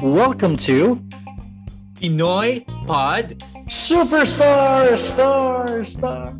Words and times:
Welcome 0.00 0.56
to 0.64 0.96
Pinoy 2.00 2.64
Pod, 2.86 3.44
Superstar 3.68 4.96
Star 4.96 5.84
Star. 5.84 6.32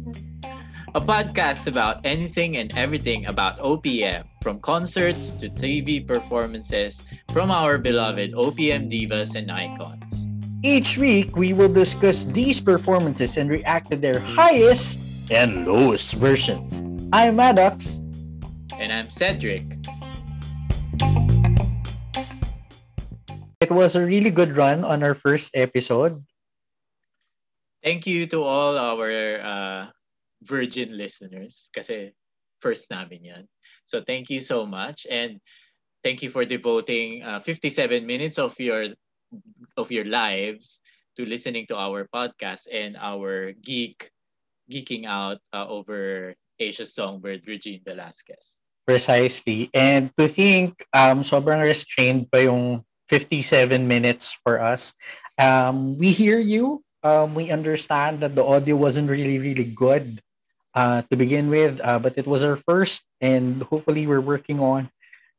a 0.94 1.00
podcast 1.00 1.66
about 1.66 2.00
anything 2.06 2.56
and 2.56 2.72
everything 2.74 3.26
about 3.26 3.58
OPM, 3.58 4.24
from 4.40 4.60
concerts 4.60 5.32
to 5.32 5.50
TV 5.50 6.00
performances 6.00 7.04
from 7.30 7.50
our 7.50 7.76
beloved 7.76 8.32
OPM 8.32 8.88
divas 8.88 9.34
and 9.34 9.52
icons. 9.52 10.26
Each 10.62 10.96
week, 10.96 11.36
we 11.36 11.52
will 11.52 11.68
discuss 11.68 12.24
these 12.24 12.62
performances 12.62 13.36
and 13.36 13.50
react 13.50 13.90
to 13.90 13.98
their 13.98 14.20
highest 14.20 15.02
and 15.30 15.66
lowest 15.66 16.14
versions. 16.14 16.82
I'm 17.12 17.36
Maddox. 17.36 18.00
And 18.78 18.92
I'm 18.92 19.08
Cedric. 19.08 19.62
It 23.62 23.70
was 23.70 23.94
a 23.94 24.04
really 24.04 24.30
good 24.30 24.56
run 24.56 24.84
on 24.84 25.02
our 25.02 25.14
first 25.14 25.54
episode. 25.54 26.24
Thank 27.82 28.06
you 28.06 28.26
to 28.34 28.42
all 28.42 28.76
our 28.76 29.38
uh, 29.38 29.82
virgin 30.42 30.98
listeners 30.98 31.70
kasi 31.70 32.12
first 32.58 32.90
namin 32.90 33.24
yan. 33.24 33.44
So 33.86 34.02
thank 34.02 34.28
you 34.28 34.40
so 34.42 34.66
much 34.66 35.06
and 35.06 35.38
thank 36.02 36.20
you 36.20 36.28
for 36.28 36.44
devoting 36.44 37.22
uh, 37.22 37.38
57 37.38 38.02
minutes 38.02 38.42
of 38.42 38.58
your 38.58 38.90
of 39.78 39.94
your 39.94 40.04
lives 40.04 40.82
to 41.14 41.22
listening 41.22 41.70
to 41.70 41.76
our 41.78 42.10
podcast 42.10 42.66
and 42.66 42.98
our 42.98 43.54
geek 43.62 44.10
geeking 44.66 45.06
out 45.06 45.38
uh, 45.54 45.68
over 45.68 46.34
Asia 46.58 46.86
songbird 46.86 47.46
Regine 47.46 47.82
Velasquez. 47.84 48.63
Precisely. 48.84 49.70
And 49.72 50.12
to 50.18 50.28
think, 50.28 50.84
um, 50.92 51.24
sobrang 51.24 51.64
restrained 51.64 52.28
pa 52.28 52.44
yung 52.44 52.84
57 53.08 53.88
minutes 53.88 54.36
for 54.44 54.60
us. 54.60 54.92
Um, 55.40 55.96
we 55.96 56.12
hear 56.12 56.38
you. 56.38 56.84
Um, 57.04 57.34
we 57.34 57.50
understand 57.50 58.20
that 58.20 58.36
the 58.36 58.44
audio 58.44 58.76
wasn't 58.76 59.08
really, 59.08 59.38
really 59.38 59.64
good 59.64 60.20
uh, 60.74 61.02
to 61.08 61.16
begin 61.16 61.48
with, 61.48 61.80
uh, 61.80 61.98
but 61.98 62.16
it 62.16 62.26
was 62.26 62.42
our 62.42 62.56
first, 62.56 63.04
and 63.20 63.62
hopefully 63.62 64.06
we're 64.06 64.24
working 64.24 64.58
on, 64.60 64.90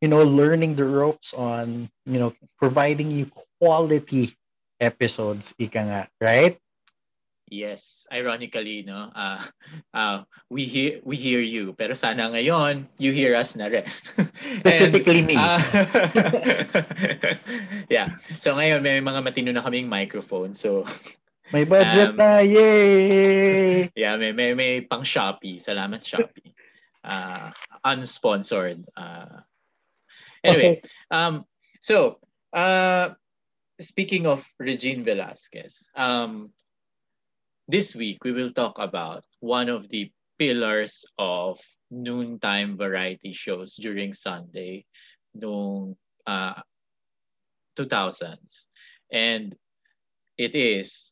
you 0.02 0.08
know, 0.08 0.24
learning 0.24 0.76
the 0.76 0.86
ropes 0.86 1.34
on, 1.34 1.90
you 2.06 2.20
know, 2.20 2.34
providing 2.58 3.12
you 3.12 3.30
quality 3.60 4.34
episodes, 4.80 5.54
ika 5.58 5.80
nga, 5.80 6.02
right? 6.22 6.58
Yes, 7.46 8.10
ironically, 8.10 8.82
no. 8.82 9.14
Uh, 9.14 9.38
uh, 9.94 10.18
we 10.50 10.66
hear 10.66 10.98
we 11.06 11.14
hear 11.14 11.38
you, 11.38 11.78
pero 11.78 11.94
sana 11.94 12.26
ngayon 12.34 12.90
you 12.98 13.14
hear 13.14 13.38
us 13.38 13.54
na 13.54 13.70
rin. 13.70 13.86
Specifically 14.66 15.22
me. 15.22 15.38
uh, 15.38 15.62
yeah. 17.94 18.10
So 18.42 18.58
ngayon 18.58 18.82
may 18.82 18.98
mga 18.98 19.22
matino 19.22 19.54
na 19.54 19.62
kaming 19.62 19.86
microphone. 19.86 20.58
So 20.58 20.90
May 21.54 21.62
budget 21.62 22.10
Um, 22.10 22.18
na, 22.18 22.42
yay! 22.42 23.94
yeah, 23.94 24.18
may 24.18 24.34
may, 24.34 24.58
may 24.58 24.82
pang 24.82 25.06
Shopee. 25.06 25.62
Salamat 25.62 26.02
Shopee. 26.02 26.50
Uh, 27.06 27.54
unsponsored. 27.86 28.82
Uh, 28.98 29.46
anyway, 30.42 30.82
um 31.14 31.46
so 31.78 32.18
uh 32.58 33.14
speaking 33.78 34.26
of 34.26 34.42
Regine 34.58 35.06
Velasquez, 35.06 35.86
um 35.94 36.50
this 37.68 37.96
week 37.96 38.24
we 38.24 38.32
will 38.32 38.52
talk 38.52 38.78
about 38.78 39.26
one 39.40 39.70
of 39.70 39.90
the 39.90 40.12
pillars 40.38 41.06
of 41.18 41.60
noontime 41.90 42.78
variety 42.78 43.32
shows 43.32 43.76
during 43.76 44.14
Sunday 44.14 44.86
noong 45.38 45.96
uh, 46.28 46.62
2000s. 47.78 48.68
And 49.12 49.56
it 50.38 50.56
is 50.56 51.12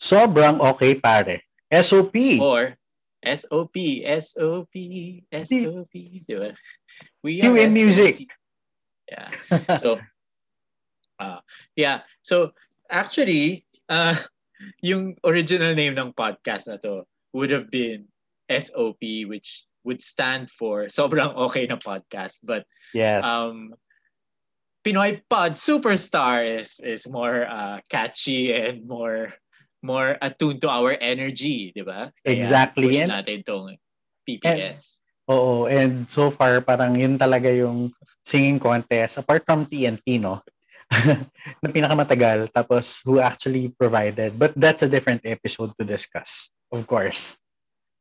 Sobrang 0.00 0.60
okay, 0.74 0.96
pare. 0.96 1.44
SOP. 1.70 2.40
or 2.40 2.74
SOP, 3.20 3.76
SOP, 4.18 4.74
SOP? 5.28 5.94
We 7.22 7.42
are 7.42 7.58
in 7.58 7.72
music. 7.72 8.32
Yeah. 9.06 9.30
So, 9.78 10.00
uh, 11.18 11.40
yeah. 11.76 12.00
So, 12.22 12.52
actually, 12.90 13.66
uh, 13.88 14.16
yung 14.82 15.16
original 15.24 15.74
name 15.74 15.96
ng 15.96 16.12
podcast 16.12 16.68
na 16.68 16.76
to 16.80 17.04
would 17.32 17.50
have 17.50 17.70
been 17.70 18.08
SOP, 18.50 19.00
which 19.30 19.64
would 19.84 20.02
stand 20.02 20.50
for 20.50 20.86
Sobrang 20.90 21.32
Okay 21.48 21.66
na 21.66 21.76
Podcast. 21.76 22.42
But 22.42 22.66
yes. 22.92 23.24
um, 23.24 23.72
Pinoy 24.84 25.20
Pod 25.28 25.60
Superstar 25.60 26.40
is 26.44 26.80
is 26.80 27.04
more 27.08 27.44
uh, 27.44 27.84
catchy 27.92 28.52
and 28.52 28.88
more 28.88 29.32
more 29.80 30.16
attuned 30.20 30.60
to 30.60 30.68
our 30.68 30.96
energy, 31.00 31.72
di 31.72 31.84
ba? 31.84 32.12
Kaya 32.24 32.32
Exactly. 32.36 33.00
And- 33.00 33.12
natin 33.12 33.44
tong 33.44 33.76
PPS. 34.28 35.00
Oo, 35.30 35.70
and 35.70 36.10
so 36.10 36.26
far 36.26 36.58
parang 36.58 36.98
yun 36.98 37.14
talaga 37.14 37.54
yung 37.54 37.94
singing 38.24 38.58
contest 38.58 39.22
apart 39.22 39.46
from 39.46 39.62
TNT, 39.62 40.18
no? 40.18 40.42
Na 41.62 41.70
pinakamatagal 41.70 42.50
tapos 42.50 43.00
who 43.06 43.22
actually 43.22 43.70
provided. 43.78 44.34
But 44.34 44.52
that's 44.58 44.82
a 44.82 44.90
different 44.90 45.22
episode 45.24 45.72
to 45.78 45.84
discuss, 45.86 46.50
of 46.70 46.84
course. 46.86 47.38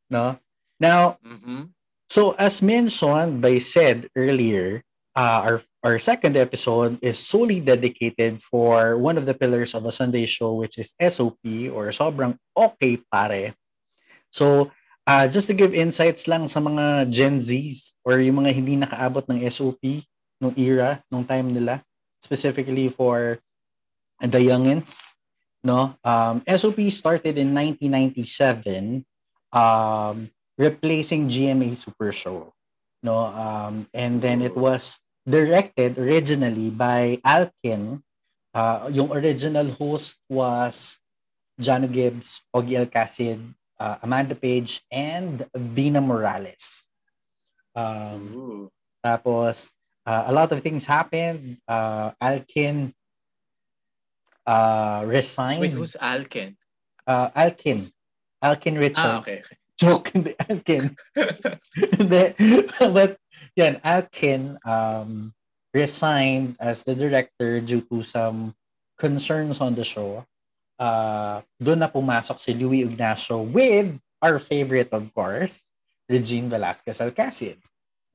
No? 0.09 0.41
Now, 0.81 1.21
Mhm. 1.21 1.71
so 2.09 2.33
as 2.35 2.65
mentioned 2.65 3.39
by 3.39 3.61
said 3.61 4.09
earlier, 4.17 4.81
uh, 5.13 5.39
our 5.45 5.57
our 5.79 5.95
second 5.95 6.35
episode 6.35 6.99
is 6.99 7.15
solely 7.15 7.63
dedicated 7.63 8.43
for 8.43 8.99
one 8.99 9.15
of 9.15 9.23
the 9.23 9.37
pillars 9.37 9.71
of 9.71 9.87
a 9.87 9.95
Sunday 9.95 10.27
show, 10.27 10.59
which 10.59 10.75
is 10.75 10.91
SOP 10.99 11.71
or 11.71 11.87
Sobrang 11.95 12.35
Okay 12.51 12.99
Pare. 13.07 13.55
So, 14.27 14.75
uh, 15.07 15.25
just 15.31 15.47
to 15.47 15.55
give 15.55 15.71
insights 15.71 16.27
lang 16.27 16.51
sa 16.51 16.59
mga 16.59 17.07
Gen 17.07 17.39
Zs 17.39 17.95
or 18.03 18.19
yung 18.19 18.43
mga 18.43 18.51
hindi 18.51 18.75
nakaabot 18.75 19.23
ng 19.31 19.39
SOP 19.47 20.03
nung 20.39 20.51
era, 20.59 20.99
nung 21.07 21.23
time 21.23 21.47
nila, 21.55 21.79
specifically 22.21 22.89
for 22.89 23.39
the 24.21 24.39
youngins, 24.39 25.15
no? 25.63 25.95
Um, 26.03 26.43
SOP 26.47 26.79
started 26.91 27.37
in 27.39 27.55
1997, 27.55 29.05
um, 29.51 30.29
replacing 30.57 31.27
GMA 31.27 31.75
Super 31.75 32.11
Show, 32.11 32.53
no? 33.03 33.17
Um, 33.31 33.87
and 33.93 34.21
then 34.21 34.41
it 34.41 34.55
was 34.55 34.99
directed 35.27 35.97
originally 35.97 36.69
by 36.69 37.19
Alkin. 37.25 38.03
Uh, 38.53 38.89
yung 38.91 39.11
original 39.11 39.69
host 39.69 40.19
was 40.27 40.99
John 41.59 41.87
Gibbs, 41.91 42.41
Ogie 42.55 42.79
Alcacid, 42.79 43.39
uh, 43.79 43.97
Amanda 44.03 44.35
Page, 44.35 44.81
and 44.91 45.45
Vina 45.55 46.01
Morales. 46.01 46.89
Um, 47.75 48.21
Ooh. 48.33 48.71
tapos, 49.05 49.71
uh, 50.05 50.23
a 50.27 50.33
lot 50.33 50.51
of 50.51 50.61
things 50.61 50.85
happened. 50.85 51.57
Uh, 51.67 52.11
Alkin 52.21 52.93
uh, 54.45 55.03
resigned. 55.05 55.61
Wait, 55.61 55.73
who's 55.73 55.95
Alkin? 55.99 56.55
uh, 57.09 57.29
Alkin. 57.33 57.91
Alkin 58.43 58.77
Richards. 58.77 59.01
Ah, 59.01 59.19
okay. 59.19 59.41
Joke, 59.79 60.11
hindi. 60.11 60.35
Alkin. 60.43 60.91
Hindi. 61.95 62.35
But, 62.91 63.15
yan, 63.55 63.79
Alkin 63.79 64.59
um, 64.67 65.31
resigned 65.71 66.59
as 66.59 66.83
the 66.83 66.91
director 66.95 67.63
due 67.63 67.79
to 67.87 68.03
some 68.03 68.55
concerns 68.99 69.63
on 69.63 69.75
the 69.79 69.87
show. 69.87 70.27
Uh, 70.75 71.39
doon 71.63 71.79
na 71.79 71.87
pumasok 71.87 72.43
si 72.43 72.51
Louis 72.51 72.83
Ignacio 72.83 73.39
with 73.39 73.95
our 74.19 74.35
favorite, 74.35 74.91
of 74.91 75.07
course, 75.15 75.71
Regine 76.11 76.51
Velasquez 76.51 76.99
Alcacid. 76.99 77.55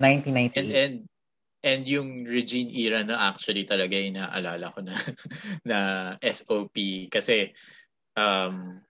and 0.00 0.20
1998. 0.20 0.60
and 0.60 0.68
and 0.76 0.94
yung 1.64 2.28
Regine 2.28 2.68
era 2.76 3.00
na 3.00 3.32
actually 3.32 3.64
talaga 3.64 3.96
yung 3.96 4.20
naalala 4.20 4.68
ko 4.76 4.84
na 4.84 4.94
na 5.70 5.78
SOP 6.20 7.08
kasi 7.08 7.56
um 8.14 8.84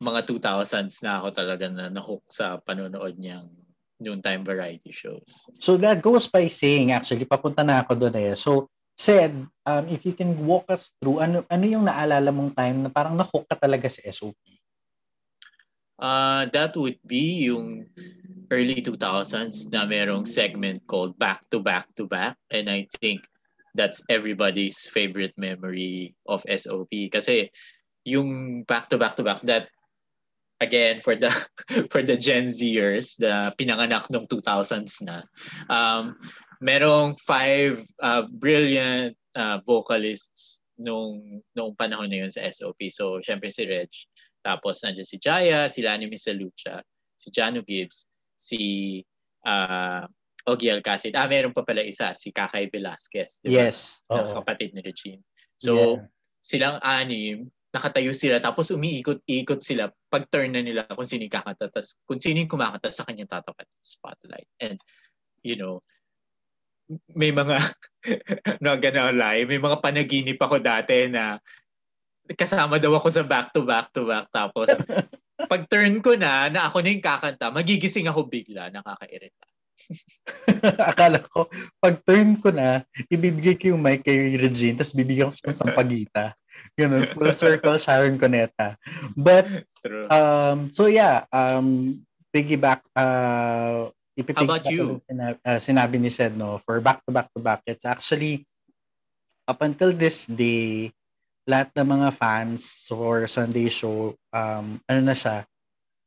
mga 0.00 0.28
2000s 0.28 1.00
na 1.04 1.20
ako 1.20 1.28
talaga 1.32 1.68
na 1.72 1.88
nahook 1.88 2.24
sa 2.28 2.60
panonood 2.60 3.16
niyang 3.16 3.48
noontime 3.96 4.44
variety 4.44 4.92
shows. 4.92 5.48
So 5.56 5.80
that 5.80 6.04
goes 6.04 6.28
by 6.28 6.52
saying, 6.52 6.92
actually, 6.92 7.24
papunta 7.24 7.64
na 7.64 7.80
ako 7.80 7.96
doon 7.96 8.16
eh. 8.20 8.36
So, 8.36 8.68
said, 8.92 9.32
um, 9.64 9.84
if 9.88 10.04
you 10.04 10.12
can 10.12 10.36
walk 10.44 10.68
us 10.68 10.92
through, 11.00 11.24
ano, 11.24 11.44
ano 11.48 11.64
yung 11.64 11.88
naalala 11.88 12.28
mong 12.28 12.52
time 12.52 12.78
na 12.84 12.90
parang 12.92 13.16
nahook 13.16 13.48
ka 13.48 13.56
talaga 13.56 13.88
sa 13.88 14.04
SOP? 14.12 14.36
Uh, 15.96 16.44
that 16.52 16.76
would 16.76 17.00
be 17.08 17.48
yung 17.48 17.88
early 18.50 18.82
2000s 18.82 19.72
na 19.72 19.86
merong 19.86 20.26
segment 20.26 20.82
called 20.86 21.18
Back 21.18 21.42
to 21.50 21.58
Back 21.58 21.90
to 21.96 22.06
Back. 22.06 22.36
And 22.50 22.70
I 22.70 22.86
think 23.00 23.22
that's 23.74 24.00
everybody's 24.08 24.86
favorite 24.88 25.34
memory 25.36 26.14
of 26.26 26.46
SOP. 26.48 26.90
Kasi 27.12 27.50
yung 28.06 28.62
Back 28.64 28.88
to 28.90 28.98
Back 28.98 29.16
to 29.18 29.24
Back, 29.26 29.42
that 29.44 29.68
again 30.60 31.00
for 31.00 31.16
the 31.16 31.28
for 31.92 32.02
the 32.02 32.16
Gen 32.16 32.48
Zers, 32.48 33.16
the 33.18 33.52
pinanganak 33.60 34.08
nung 34.08 34.26
2000s 34.26 35.04
na. 35.04 35.22
Um, 35.68 36.16
merong 36.62 37.20
five 37.20 37.84
uh, 38.00 38.24
brilliant 38.30 39.16
uh, 39.36 39.60
vocalists 39.68 40.64
nung 40.80 41.40
nung 41.52 41.76
panahon 41.76 42.08
na 42.08 42.24
yun 42.24 42.32
sa 42.32 42.48
SOP. 42.48 42.88
So, 42.88 43.20
syempre 43.20 43.52
si 43.52 43.68
Reg, 43.68 43.92
tapos 44.40 44.80
nandiyan 44.80 45.08
si 45.08 45.16
Jaya, 45.20 45.68
si 45.68 45.84
Lani 45.84 46.08
Misalucha, 46.08 46.80
si 47.16 47.28
Jano 47.32 47.60
Gibbs, 47.64 48.08
si 48.36 49.00
uh, 49.48 50.04
Ogie 50.46 50.70
Alcacid. 50.70 51.16
Ah, 51.18 51.26
meron 51.26 51.50
pa 51.50 51.66
pala 51.66 51.82
isa, 51.82 52.14
si 52.14 52.30
Kakay 52.30 52.70
Velasquez. 52.70 53.42
Diba? 53.42 53.66
Yes. 53.66 54.04
Na 54.06 54.36
kapatid 54.38 54.76
ni 54.76 54.84
Regine. 54.84 55.24
So, 55.58 55.98
yes. 55.98 56.12
silang 56.38 56.78
anim, 56.84 57.50
nakatayo 57.76 58.12
sila 58.16 58.40
tapos 58.40 58.72
umiikot-ikot 58.72 59.60
sila 59.60 59.92
pag 60.08 60.24
turn 60.32 60.56
na 60.56 60.64
nila 60.64 60.88
kung 60.88 61.04
sino 61.04 61.28
yung 61.28 61.36
kakanta 61.36 61.68
tapos 61.68 62.00
kung 62.08 62.16
sino 62.16 62.40
yung 62.40 62.48
kumakanta 62.48 62.88
sa 62.88 63.04
kanya 63.04 63.28
tatapat 63.28 63.68
spotlight 63.84 64.48
and 64.64 64.80
you 65.44 65.60
know 65.60 65.84
may 67.12 67.28
mga 67.28 67.60
no 68.64 68.80
gonna 68.80 69.12
lie 69.12 69.44
may 69.44 69.60
mga 69.60 69.76
panaginip 69.84 70.40
ako 70.40 70.56
dati 70.56 71.12
na 71.12 71.36
kasama 72.32 72.80
daw 72.80 72.96
ako 72.96 73.12
sa 73.12 73.22
back 73.26 73.52
to 73.52 73.60
back 73.60 73.92
to 73.92 74.08
back 74.08 74.24
tapos 74.32 74.72
pag 75.44 75.68
turn 75.68 76.00
ko 76.00 76.16
na 76.16 76.48
na 76.48 76.72
ako 76.72 76.80
na 76.80 76.88
yung 76.96 77.04
kakanta 77.04 77.52
magigising 77.52 78.08
ako 78.08 78.24
bigla 78.24 78.72
nakakairita 78.72 79.46
Akala 80.90 81.20
ko, 81.22 81.48
pag 81.78 82.00
turn 82.02 82.40
ko 82.40 82.48
na, 82.50 82.82
ibibigay 83.12 83.56
ko 83.60 83.76
yung 83.76 83.82
mic 83.84 84.02
kay 84.02 84.36
Regine, 84.36 84.76
tapos 84.76 84.96
bibigyan 84.96 85.30
ko 85.30 85.36
siya 85.36 85.48
ng 85.52 85.60
sampagita. 85.62 86.22
Ganun, 86.72 87.04
full 87.12 87.32
circle 87.36 87.76
Sharon 87.76 88.16
Cuneta. 88.16 88.80
But, 89.12 89.68
um, 90.08 90.72
so 90.72 90.88
yeah, 90.88 91.28
um, 91.28 92.00
piggyback, 92.32 92.84
uh, 92.96 93.92
about 94.16 94.64
you? 94.72 94.96
Sinabi, 95.04 95.36
uh, 95.44 95.60
sinabi 95.60 95.96
ni 96.00 96.08
Sed, 96.08 96.32
no, 96.32 96.56
for 96.56 96.80
back 96.80 97.04
to 97.04 97.12
back 97.12 97.28
to 97.36 97.40
back, 97.40 97.60
it's 97.68 97.84
actually, 97.84 98.48
up 99.44 99.60
until 99.60 99.92
this 99.92 100.24
day, 100.26 100.90
lahat 101.46 101.70
ng 101.78 101.86
mga 101.86 102.08
fans 102.12 102.90
for 102.90 103.24
Sunday 103.30 103.70
show, 103.70 104.12
um, 104.34 104.82
ano 104.90 105.00
na 105.00 105.14
siya, 105.14 105.46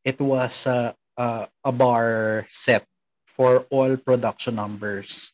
it 0.04 0.20
was 0.20 0.68
uh, 0.68 0.92
uh, 1.16 1.48
a 1.64 1.72
bar 1.72 2.44
set 2.52 2.84
for 3.24 3.64
all 3.72 3.96
production 3.96 4.60
numbers 4.60 5.32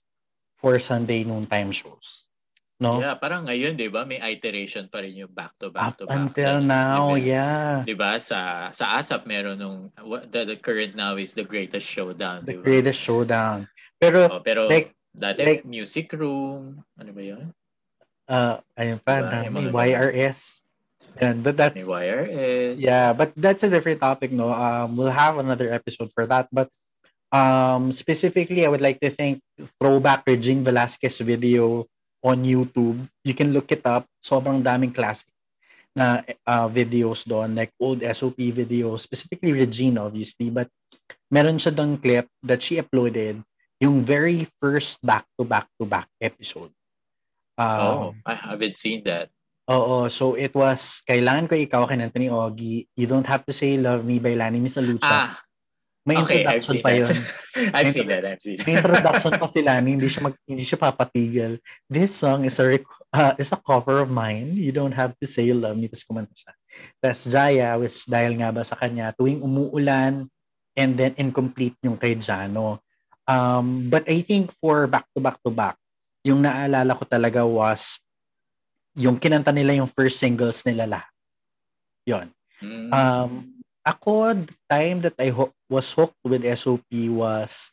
for 0.61 0.77
Sunday 0.77 1.25
noontime 1.25 1.73
shows. 1.73 2.29
No? 2.75 2.99
Yeah, 2.99 3.15
parang 3.15 3.47
ngayon, 3.47 3.79
'di 3.79 3.87
ba, 3.87 4.03
may 4.03 4.19
iteration 4.19 4.91
pa 4.91 4.99
rin 4.99 5.15
yung 5.15 5.31
back 5.31 5.55
to 5.63 5.71
back 5.71 5.95
Up 5.95 6.03
to 6.03 6.05
back. 6.05 6.15
Until 6.19 6.59
now, 6.59 7.15
event. 7.15 7.23
yeah. 7.23 7.71
'Di 7.87 7.95
ba? 7.95 8.19
Sa 8.19 8.69
sa 8.75 8.99
ASAP 8.99 9.23
meron 9.23 9.55
nung 9.57 9.79
the, 10.27 10.43
the 10.43 10.57
current 10.59 10.91
now 10.91 11.15
is 11.15 11.31
the 11.31 11.47
greatest 11.47 11.87
showdown, 11.87 12.43
The 12.43 12.59
diba? 12.59 12.67
greatest 12.67 12.99
showdown. 12.99 13.71
Pero 13.95 14.27
oh, 14.27 14.43
pero 14.43 14.67
like, 14.67 14.91
dati 15.15 15.47
like, 15.47 15.63
music 15.63 16.11
room, 16.19 16.75
ano 16.99 17.09
ba 17.15 17.23
'yun? 17.23 17.55
Uh, 18.25 18.57
ayun 18.77 18.99
pa, 19.01 19.21
diba? 19.21 19.49
may 19.53 19.67
YRS. 19.69 20.65
And 21.15 21.39
but 21.45 21.55
that's 21.55 21.87
YRS. 21.87 22.75
Yeah, 22.81 23.15
but 23.15 23.31
that's 23.37 23.63
a 23.63 23.71
different 23.71 24.03
topic, 24.03 24.35
no. 24.35 24.51
Um, 24.51 24.99
we'll 24.99 25.15
have 25.15 25.39
another 25.39 25.71
episode 25.71 26.11
for 26.11 26.27
that, 26.27 26.49
but 26.51 26.67
Um, 27.35 27.91
specifically, 27.91 28.63
I 28.63 28.71
would 28.71 28.79
like 28.79 29.03
to 29.03 29.11
thank 29.11 29.43
Throwback 29.75 30.23
Regine 30.23 30.63
Velasquez 30.63 31.19
video 31.19 31.83
on 32.23 32.47
YouTube. 32.47 33.11
You 33.27 33.35
can 33.35 33.51
look 33.51 33.75
it 33.75 33.83
up. 33.83 34.07
Sobrang 34.23 34.63
daming 34.63 34.95
classic 34.95 35.27
na 35.91 36.23
uh, 36.47 36.67
videos 36.71 37.27
doon, 37.27 37.55
like 37.55 37.75
old 37.75 37.99
SOP 38.03 38.39
videos, 38.55 39.03
specifically 39.03 39.51
Regine, 39.51 39.99
obviously. 39.99 40.47
But 40.47 40.71
meron 41.27 41.59
siya 41.59 41.75
doon 41.75 41.99
clip 41.99 42.31
that 42.39 42.63
she 42.63 42.79
uploaded 42.79 43.43
yung 43.83 43.99
very 43.99 44.47
first 44.55 45.03
back-to-back-to-back 45.03 46.07
episode. 46.23 46.71
Um, 47.55 47.79
oh, 47.81 48.07
I 48.27 48.35
haven't 48.35 48.75
seen 48.75 49.03
that. 49.07 49.31
Oo, 49.65 50.05
so 50.13 50.37
it 50.37 50.53
was 50.53 51.01
Kailangan 51.09 51.49
Ko 51.49 51.55
Ikaw 51.57 51.89
kay 51.89 51.97
Anthony 51.97 52.29
Ogie, 52.29 52.85
You 52.93 53.07
Don't 53.09 53.25
Have 53.25 53.41
to 53.49 53.53
Say 53.55 53.81
Love 53.81 54.05
Me 54.05 54.21
by 54.21 54.37
Lani 54.37 54.61
Misalucha. 54.61 55.09
Ah, 55.09 55.41
may 56.05 56.21
okay, 56.21 56.45
introduction 56.45 56.77
pa 56.85 56.89
yun. 56.93 57.09
I've 57.73 57.89
seen 57.89 58.05
that. 58.05 58.23
I've 58.29 58.37
seen 58.37 58.61
that. 58.61 58.67
May 58.69 58.77
introduction 58.77 59.33
pa 59.41 59.47
sila, 59.49 59.81
hindi 59.81 60.05
siya 60.05 60.21
mag, 60.21 60.37
hindi 60.45 60.61
siya 60.61 60.77
papatigil. 60.77 61.57
This 61.89 62.13
song 62.13 62.45
is 62.45 62.61
a 62.61 62.77
uh, 63.09 63.33
is 63.41 63.49
a 63.49 63.57
cover 63.57 64.05
of 64.05 64.13
mine. 64.13 64.53
You 64.53 64.69
don't 64.69 64.93
have 64.93 65.17
to 65.17 65.25
say 65.25 65.49
love 65.49 65.73
me. 65.81 65.89
Tapos 65.89 66.05
kumanta 66.05 66.35
siya. 66.37 66.53
Tapos 67.01 67.21
Jaya, 67.25 67.73
which 67.81 68.05
dahil 68.05 68.37
nga 68.37 68.53
ba 68.53 68.61
sa 68.61 68.77
kanya, 68.77 69.17
tuwing 69.17 69.41
umuulan, 69.41 70.29
and 70.77 70.91
then 70.93 71.17
incomplete 71.17 71.79
yung 71.81 71.97
kay 71.97 72.13
Jano. 72.21 72.85
Um, 73.25 73.89
but 73.89 74.05
I 74.05 74.21
think 74.21 74.53
for 74.53 74.85
back 74.85 75.09
yung 76.25 76.41
naalala 76.41 76.97
ko 76.97 77.05
talaga 77.05 77.45
was 77.45 78.01
yung 78.97 79.21
kinanta 79.21 79.53
nila 79.53 79.77
yung 79.77 79.91
first 79.91 80.17
singles 80.17 80.65
nila 80.65 80.89
lahat. 80.89 81.13
Yun. 82.09 82.27
Mm. 82.63 82.89
Um, 82.89 83.31
ako, 83.85 84.33
the 84.33 84.57
time 84.65 85.05
that 85.05 85.13
I 85.21 85.29
ho- 85.29 85.53
was 85.69 85.93
hooked 85.93 86.17
with 86.25 86.41
SOP 86.57 86.89
was, 87.13 87.69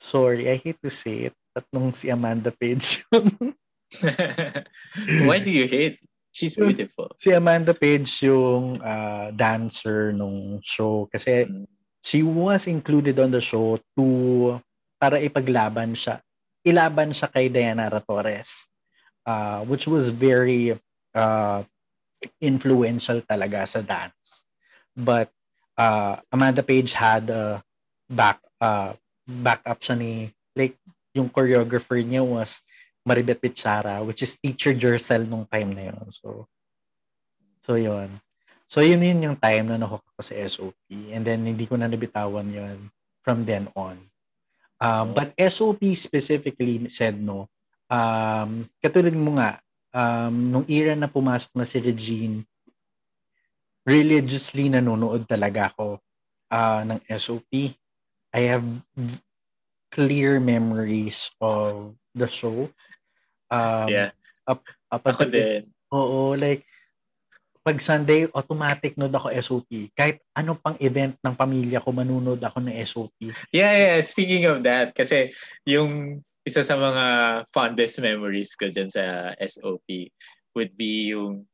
sorry, 0.00 0.48
I 0.48 0.56
hate 0.56 0.80
to 0.80 0.88
say 0.88 1.28
it, 1.28 1.36
tatlong 1.52 1.92
si 1.92 2.08
Amanda 2.08 2.48
Page. 2.48 3.04
Why 5.28 5.38
do 5.44 5.52
you 5.52 5.68
hate? 5.68 6.00
She's 6.32 6.56
beautiful. 6.56 7.12
Si 7.20 7.28
Amanda 7.28 7.76
Page 7.76 8.08
yung 8.24 8.80
uh, 8.80 9.28
dancer 9.36 10.16
nung 10.16 10.64
show 10.64 11.04
kasi 11.12 11.44
mm. 11.44 11.68
she 12.00 12.24
was 12.24 12.64
included 12.72 13.20
on 13.20 13.36
the 13.36 13.44
show 13.44 13.76
to 13.92 14.04
para 14.96 15.20
ipaglaban 15.20 15.92
siya. 15.92 16.24
Ilaban 16.62 17.10
siya 17.10 17.28
kay 17.30 17.50
Diana 17.50 17.90
Torres. 18.02 18.72
Uh, 19.22 19.62
which 19.70 19.86
was 19.86 20.10
very 20.10 20.74
uh, 21.14 21.62
influential 22.42 23.22
talaga 23.22 23.62
sa 23.70 23.78
dance. 23.78 24.42
But 24.98 25.30
uh, 25.78 26.18
Amanda 26.26 26.66
Page 26.66 26.90
had 26.98 27.30
a 27.30 27.62
back 28.10 28.42
uh, 28.58 28.98
backup 29.22 29.78
siya 29.78 29.94
ni 29.94 30.34
like 30.58 30.74
yung 31.14 31.30
choreographer 31.30 32.02
niya 32.02 32.26
was 32.26 32.66
Maribet 33.06 33.38
Pichara 33.38 34.02
which 34.02 34.26
is 34.26 34.34
teacher 34.42 34.74
Jercel 34.74 35.22
nung 35.30 35.46
time 35.46 35.70
na 35.70 35.94
yun. 35.94 36.02
So 36.10 36.50
so 37.62 37.78
yun. 37.78 38.10
So 38.66 38.82
yun 38.82 39.06
yun 39.06 39.22
yung 39.22 39.38
time 39.38 39.70
na 39.70 39.78
nahook 39.78 40.02
ako 40.02 40.20
sa 40.26 40.34
SOP 40.50 40.74
and 41.14 41.22
then 41.22 41.46
hindi 41.46 41.62
ko 41.62 41.78
na 41.78 41.86
nabitawan 41.86 42.50
yun 42.50 42.90
from 43.22 43.46
then 43.46 43.70
on. 43.78 44.02
Um, 44.82 45.14
but 45.14 45.30
SOP 45.38 45.78
specifically 45.94 46.82
said 46.90 47.14
no. 47.22 47.46
Um, 47.86 48.66
katulad 48.82 49.14
mo 49.14 49.38
nga, 49.38 49.62
um, 49.94 50.50
nung 50.50 50.66
era 50.66 50.98
na 50.98 51.06
pumasok 51.06 51.54
na 51.54 51.62
si 51.62 51.78
Regine, 51.78 52.42
religiously 53.86 54.66
nanonood 54.66 55.22
talaga 55.30 55.70
ako 55.70 56.02
uh, 56.50 56.82
ng 56.82 56.98
SOP. 57.14 57.78
I 58.34 58.42
have 58.50 58.66
clear 59.94 60.42
memories 60.42 61.30
of 61.38 61.94
the 62.10 62.26
show. 62.26 62.66
Um, 63.54 63.86
yeah. 63.86 64.10
Up, 64.50 64.66
up 64.90 65.04
ako 65.06 65.30
din. 65.30 65.70
Oo, 65.94 66.34
like, 66.34 66.66
pag 67.62 67.78
Sunday, 67.78 68.26
automatic 68.34 68.98
nod 68.98 69.14
ako 69.14 69.30
SOP. 69.38 69.94
Kahit 69.94 70.18
anong 70.34 70.58
pang 70.58 70.74
event 70.82 71.14
ng 71.22 71.34
pamilya 71.38 71.78
ko, 71.78 71.94
manunod 71.94 72.42
ako 72.42 72.58
ng 72.58 72.74
SOP. 72.82 73.30
Yeah, 73.54 73.72
yeah. 73.72 73.98
Speaking 74.02 74.50
of 74.50 74.66
that, 74.66 74.98
kasi 74.98 75.30
yung 75.62 76.20
isa 76.42 76.66
sa 76.66 76.74
mga 76.74 77.04
fondest 77.54 78.02
memories 78.02 78.58
ko 78.58 78.66
dyan 78.66 78.90
sa 78.90 79.30
SOP 79.38 80.10
would 80.58 80.74
be 80.74 81.14
yung 81.14 81.46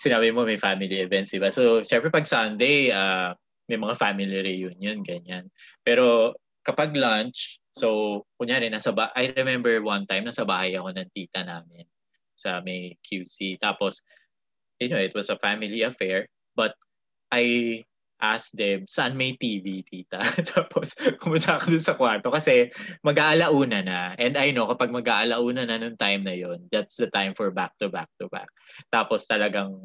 sinabi 0.00 0.32
mo 0.32 0.48
may 0.48 0.56
family 0.56 1.00
events, 1.00 1.32
diba? 1.32 1.52
So, 1.52 1.84
syempre 1.84 2.08
pag 2.08 2.28
Sunday, 2.28 2.88
uh, 2.88 3.36
may 3.68 3.76
mga 3.76 4.00
family 4.00 4.32
reunion, 4.40 5.04
ganyan. 5.04 5.52
Pero 5.84 6.36
kapag 6.64 6.96
lunch, 6.96 7.60
so, 7.72 8.20
kunyari, 8.40 8.68
nasa 8.68 8.92
ba- 8.92 9.12
I 9.12 9.32
remember 9.36 9.80
one 9.84 10.08
time, 10.08 10.28
nasa 10.28 10.44
bahay 10.44 10.76
ako 10.76 10.92
ng 10.92 11.08
tita 11.12 11.44
namin 11.44 11.84
sa 12.36 12.60
may 12.60 12.96
QC. 13.04 13.56
Tapos, 13.60 14.04
you 14.80 14.88
know, 14.88 14.98
it 14.98 15.14
was 15.14 15.30
a 15.30 15.38
family 15.38 15.82
affair, 15.88 16.26
but 16.56 16.74
I 17.30 17.84
asked 18.18 18.58
them, 18.58 18.86
saan 18.90 19.14
may 19.14 19.38
TV, 19.38 19.86
tita? 19.86 20.18
Tapos, 20.54 20.94
pumunta 21.22 21.58
ako 21.58 21.78
dun 21.78 21.84
sa 21.84 21.94
kwarto 21.94 22.34
kasi 22.34 22.66
mag-aalauna 23.06 23.78
na. 23.86 24.18
And 24.18 24.34
I 24.34 24.50
know, 24.50 24.66
kapag 24.66 24.90
mag-aalauna 24.90 25.70
na 25.70 25.78
nung 25.78 25.94
time 25.94 26.26
na 26.26 26.34
yon 26.34 26.66
that's 26.70 26.98
the 26.98 27.06
time 27.14 27.38
for 27.38 27.54
back 27.54 27.78
to 27.78 27.86
back 27.86 28.10
to 28.18 28.26
back. 28.26 28.50
Tapos 28.90 29.22
talagang, 29.30 29.78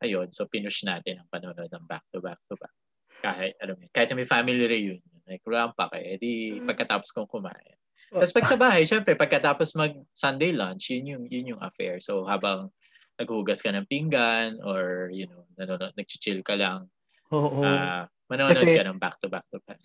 ayun, 0.00 0.32
so 0.32 0.48
pinush 0.48 0.88
natin 0.88 1.20
ang 1.20 1.28
panonood 1.28 1.68
ng 1.68 1.84
back 1.84 2.04
to 2.16 2.24
back 2.24 2.40
to 2.48 2.56
back. 2.56 2.72
Kahit, 3.20 3.52
alam 3.60 3.76
mo, 3.76 3.84
kahit 3.92 4.12
may 4.16 4.28
family 4.28 4.64
reunion, 4.64 5.20
like, 5.28 5.44
rampa 5.44 5.92
kayo, 5.92 6.16
edi 6.16 6.56
pagkatapos 6.64 7.12
kong 7.12 7.28
kumain. 7.28 7.76
Tapos 8.08 8.32
pag 8.32 8.46
sa 8.46 8.56
bahay, 8.56 8.86
syempre, 8.86 9.18
pagkatapos 9.18 9.74
mag 9.76 9.92
Sunday 10.14 10.54
lunch, 10.54 10.88
yun 10.94 11.04
yung, 11.04 11.24
yun 11.28 11.50
yung 11.56 11.62
affair. 11.62 11.98
So 11.98 12.24
habang 12.24 12.70
naghugas 13.16 13.64
ka 13.64 13.72
ng 13.72 13.88
pinggan 13.88 14.60
or, 14.60 15.08
you 15.12 15.24
know, 15.26 15.48
nanonood, 15.56 15.92
nag-chill 15.96 16.44
ka 16.44 16.54
lang, 16.56 16.88
Oo. 17.34 17.62
Uh, 17.62 18.06
manonood 18.30 18.54
Kasi- 18.54 18.78
ka 18.78 18.86
ng 18.86 18.98
back 19.00 19.18
to 19.18 19.26
back 19.26 19.46
to 19.50 19.58
back. 19.66 19.80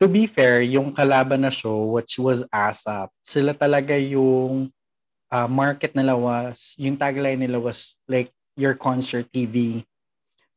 to 0.00 0.06
be 0.08 0.24
fair, 0.24 0.62
yung 0.64 0.94
kalaban 0.94 1.44
na 1.44 1.52
show, 1.52 1.92
which 1.92 2.16
was 2.16 2.46
ASAP, 2.48 3.10
sila 3.20 3.52
talaga 3.52 3.98
yung 3.98 4.72
uh, 5.28 5.48
market 5.50 5.92
nila 5.92 6.16
was, 6.16 6.72
yung 6.80 6.96
tagline 6.96 7.40
nila 7.40 7.60
was 7.60 7.98
like 8.08 8.30
your 8.56 8.72
concert 8.72 9.28
TV. 9.28 9.84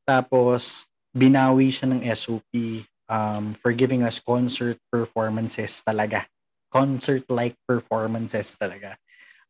Tapos, 0.07 0.87
binawi 1.11 1.67
siya 1.67 1.91
ng 1.91 2.01
SOP 2.15 2.85
um, 3.11 3.51
for 3.53 3.75
giving 3.75 4.01
us 4.07 4.23
concert 4.23 4.79
performances 4.87 5.83
talaga. 5.83 6.23
Concert-like 6.71 7.59
performances 7.67 8.55
talaga. 8.55 8.95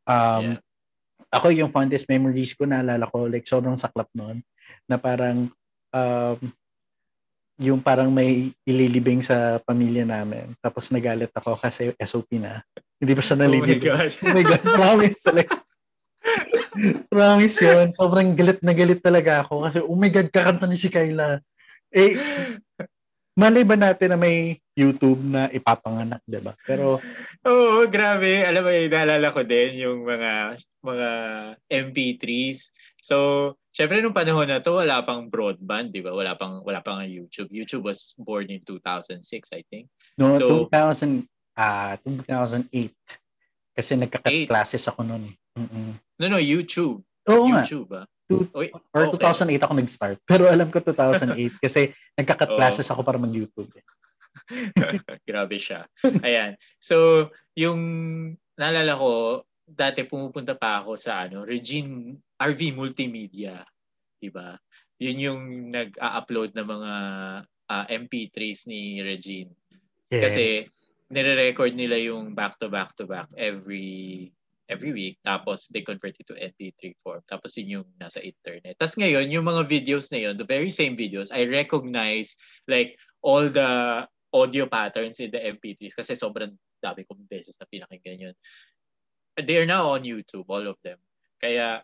Um, 0.09 0.57
Yeah. 0.57 0.59
Ako 1.31 1.49
yung 1.55 1.71
fondest 1.71 2.11
memories 2.11 2.51
ko, 2.53 2.67
naalala 2.67 3.07
ko, 3.07 3.31
like 3.31 3.47
sobrang 3.47 3.79
saklap 3.79 4.11
noon, 4.11 4.43
na 4.85 4.99
parang 4.99 5.47
um, 5.95 6.37
yung 7.61 7.79
parang 7.79 8.09
may 8.09 8.49
ililibing 8.65 9.21
sa 9.21 9.61
pamilya 9.61 10.03
namin. 10.03 10.51
Tapos 10.59 10.89
nagalit 10.89 11.29
ako 11.31 11.55
kasi 11.55 11.93
SOP 12.01 12.41
na. 12.41 12.65
Hindi 12.97 13.13
pa 13.13 13.21
siya 13.21 13.37
Oh 13.37 13.39
my 13.39 13.45
nalilibing. 13.47 13.81
God. 13.85 14.11
Oh 14.17 14.33
my 14.33 14.43
God, 14.43 14.63
promise 14.65 15.19
talaga. 15.21 15.53
promise 17.09 17.57
yun. 17.61 17.87
Sobrang 17.93 18.33
galit 18.33 18.59
na 18.65 18.73
galit 18.73 19.01
talaga 19.01 19.45
ako. 19.45 19.69
Kasi, 19.69 19.77
oh 19.85 19.97
my 19.97 20.09
God, 20.09 20.27
kakanta 20.33 20.65
ni 20.65 20.77
si 20.77 20.89
Kyla. 20.89 21.37
Eh, 21.93 22.17
malay 23.33 23.63
ba 23.63 23.75
natin 23.75 24.11
na 24.11 24.19
may 24.19 24.59
YouTube 24.71 25.21
na 25.23 25.47
ipapanganak, 25.47 26.19
di 26.23 26.39
ba? 26.39 26.55
Pero, 26.63 26.99
Oo, 27.41 27.87
grabe. 27.87 28.43
Alam 28.43 28.63
mo, 28.63 28.71
naalala 28.71 29.33
ko 29.33 29.41
din 29.41 29.81
yung 29.81 30.03
mga 30.03 30.55
mga 30.81 31.09
MP3s. 31.69 32.69
So, 33.01 33.15
syempre 33.73 33.97
nung 33.99 34.13
panahon 34.13 34.45
na 34.45 34.61
to, 34.61 34.77
wala 34.77 35.01
pang 35.01 35.25
broadband, 35.25 35.89
di 35.89 36.05
ba? 36.05 36.13
Wala 36.13 36.37
pang 36.37 36.61
wala 36.61 36.79
pang 36.79 37.01
YouTube. 37.01 37.49
YouTube 37.49 37.87
was 37.87 38.13
born 38.15 38.47
in 38.49 38.61
2006, 38.63 39.25
I 39.53 39.63
think. 39.67 39.89
no, 40.17 40.37
So- 40.37 40.69
2000, 40.69 41.25
ah 41.57 41.97
2008. 42.05 42.93
Kasi 43.71 43.95
nagka-classes 43.95 44.83
ako 44.85 45.01
noon. 45.07 45.31
Mm-mm. 45.55 45.95
No, 46.19 46.25
no, 46.27 46.39
YouTube. 46.39 47.01
Oo 47.25 47.47
nga. 47.49 47.63
YouTube, 47.63 47.89
ah. 47.95 48.05
Two- 48.31 48.49
Or 48.95 49.03
okay. 49.11 49.19
2008 49.19 49.65
ako 49.65 49.73
nag-start. 49.75 50.17
Pero 50.23 50.43
alam 50.47 50.67
ko 50.71 50.79
2008 50.79 51.59
kasi 51.65 51.91
nagka-classes 52.15 52.87
ako 52.87 53.01
para 53.03 53.19
mag-YouTube. 53.19 53.71
eh. 53.75 53.85
Grabe 55.29 55.59
siya. 55.59 55.87
Ayan. 56.23 56.55
So, 56.79 57.27
yung 57.55 57.79
naalala 58.55 58.95
ko, 58.95 59.43
dati 59.71 60.03
pumupunta 60.03 60.55
pa 60.55 60.83
ako 60.83 60.99
sa 60.99 61.27
ano, 61.27 61.47
Regine 61.47 62.19
RV 62.35 62.75
Multimedia, 62.75 63.63
'di 64.19 64.29
ba? 64.33 64.59
Yun 65.01 65.17
yung 65.17 65.41
nag-a-upload 65.71 66.51
ng 66.53 66.67
mga 66.67 66.93
ah, 67.71 67.85
MP3s 67.87 68.67
ni 68.67 68.99
Regine. 69.01 69.49
Yeah. 70.11 70.27
Kasi 70.27 70.67
nire-record 71.11 71.73
nila 71.73 71.97
yung 71.99 72.35
back 72.35 72.59
to 72.59 72.67
back 72.67 72.93
to 72.99 73.07
back 73.07 73.27
every 73.35 74.29
every 74.71 74.95
week 74.95 75.19
tapos 75.27 75.67
they 75.75 75.83
convert 75.83 76.15
it 76.15 76.25
to 76.25 76.33
MP3 76.39 76.95
form 77.03 77.19
tapos 77.27 77.59
yun 77.59 77.83
yung 77.83 77.87
nasa 77.99 78.23
internet. 78.23 78.79
Tapos 78.79 78.95
ngayon 78.95 79.27
yung 79.29 79.43
mga 79.43 79.67
videos 79.67 80.07
na 80.09 80.23
yun, 80.23 80.39
the 80.39 80.47
very 80.47 80.71
same 80.71 80.95
videos, 80.95 81.29
I 81.29 81.43
recognize 81.45 82.39
like 82.71 82.95
all 83.21 83.51
the 83.51 84.07
audio 84.31 84.65
patterns 84.65 85.19
in 85.19 85.29
the 85.29 85.43
MP3s 85.43 85.93
kasi 85.93 86.15
sobrang 86.15 86.55
dami 86.79 87.03
kong 87.03 87.27
beses 87.27 87.59
na 87.59 87.67
pinakinggan 87.67 88.31
yun. 88.31 88.35
They 89.35 89.59
are 89.59 89.67
now 89.67 89.91
on 89.91 90.07
YouTube, 90.07 90.47
all 90.47 90.65
of 90.65 90.79
them. 90.81 90.97
Kaya 91.43 91.83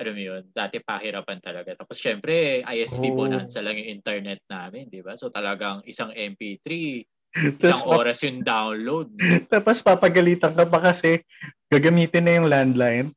alam 0.00 0.14
mo 0.16 0.22
yun, 0.24 0.42
dati 0.56 0.80
pahirapan 0.80 1.38
talaga. 1.44 1.76
Tapos 1.76 2.00
syempre, 2.00 2.64
ISP 2.64 3.12
Oh. 3.12 3.22
bonanza 3.22 3.60
lang 3.60 3.76
yung 3.76 4.00
internet 4.00 4.40
namin, 4.48 4.88
di 4.88 5.04
ba? 5.04 5.14
So 5.14 5.28
talagang 5.28 5.84
isang 5.84 6.10
MP3, 6.16 6.64
Tapos, 6.64 7.21
isang 7.60 7.88
oras 7.88 8.20
yung 8.22 8.44
download. 8.44 9.08
tapos 9.52 9.80
papagalitan 9.80 10.52
ka 10.52 10.64
pa 10.68 10.92
kasi 10.92 11.24
gagamitin 11.72 12.24
na 12.24 12.32
yung 12.36 12.48
landline. 12.48 13.08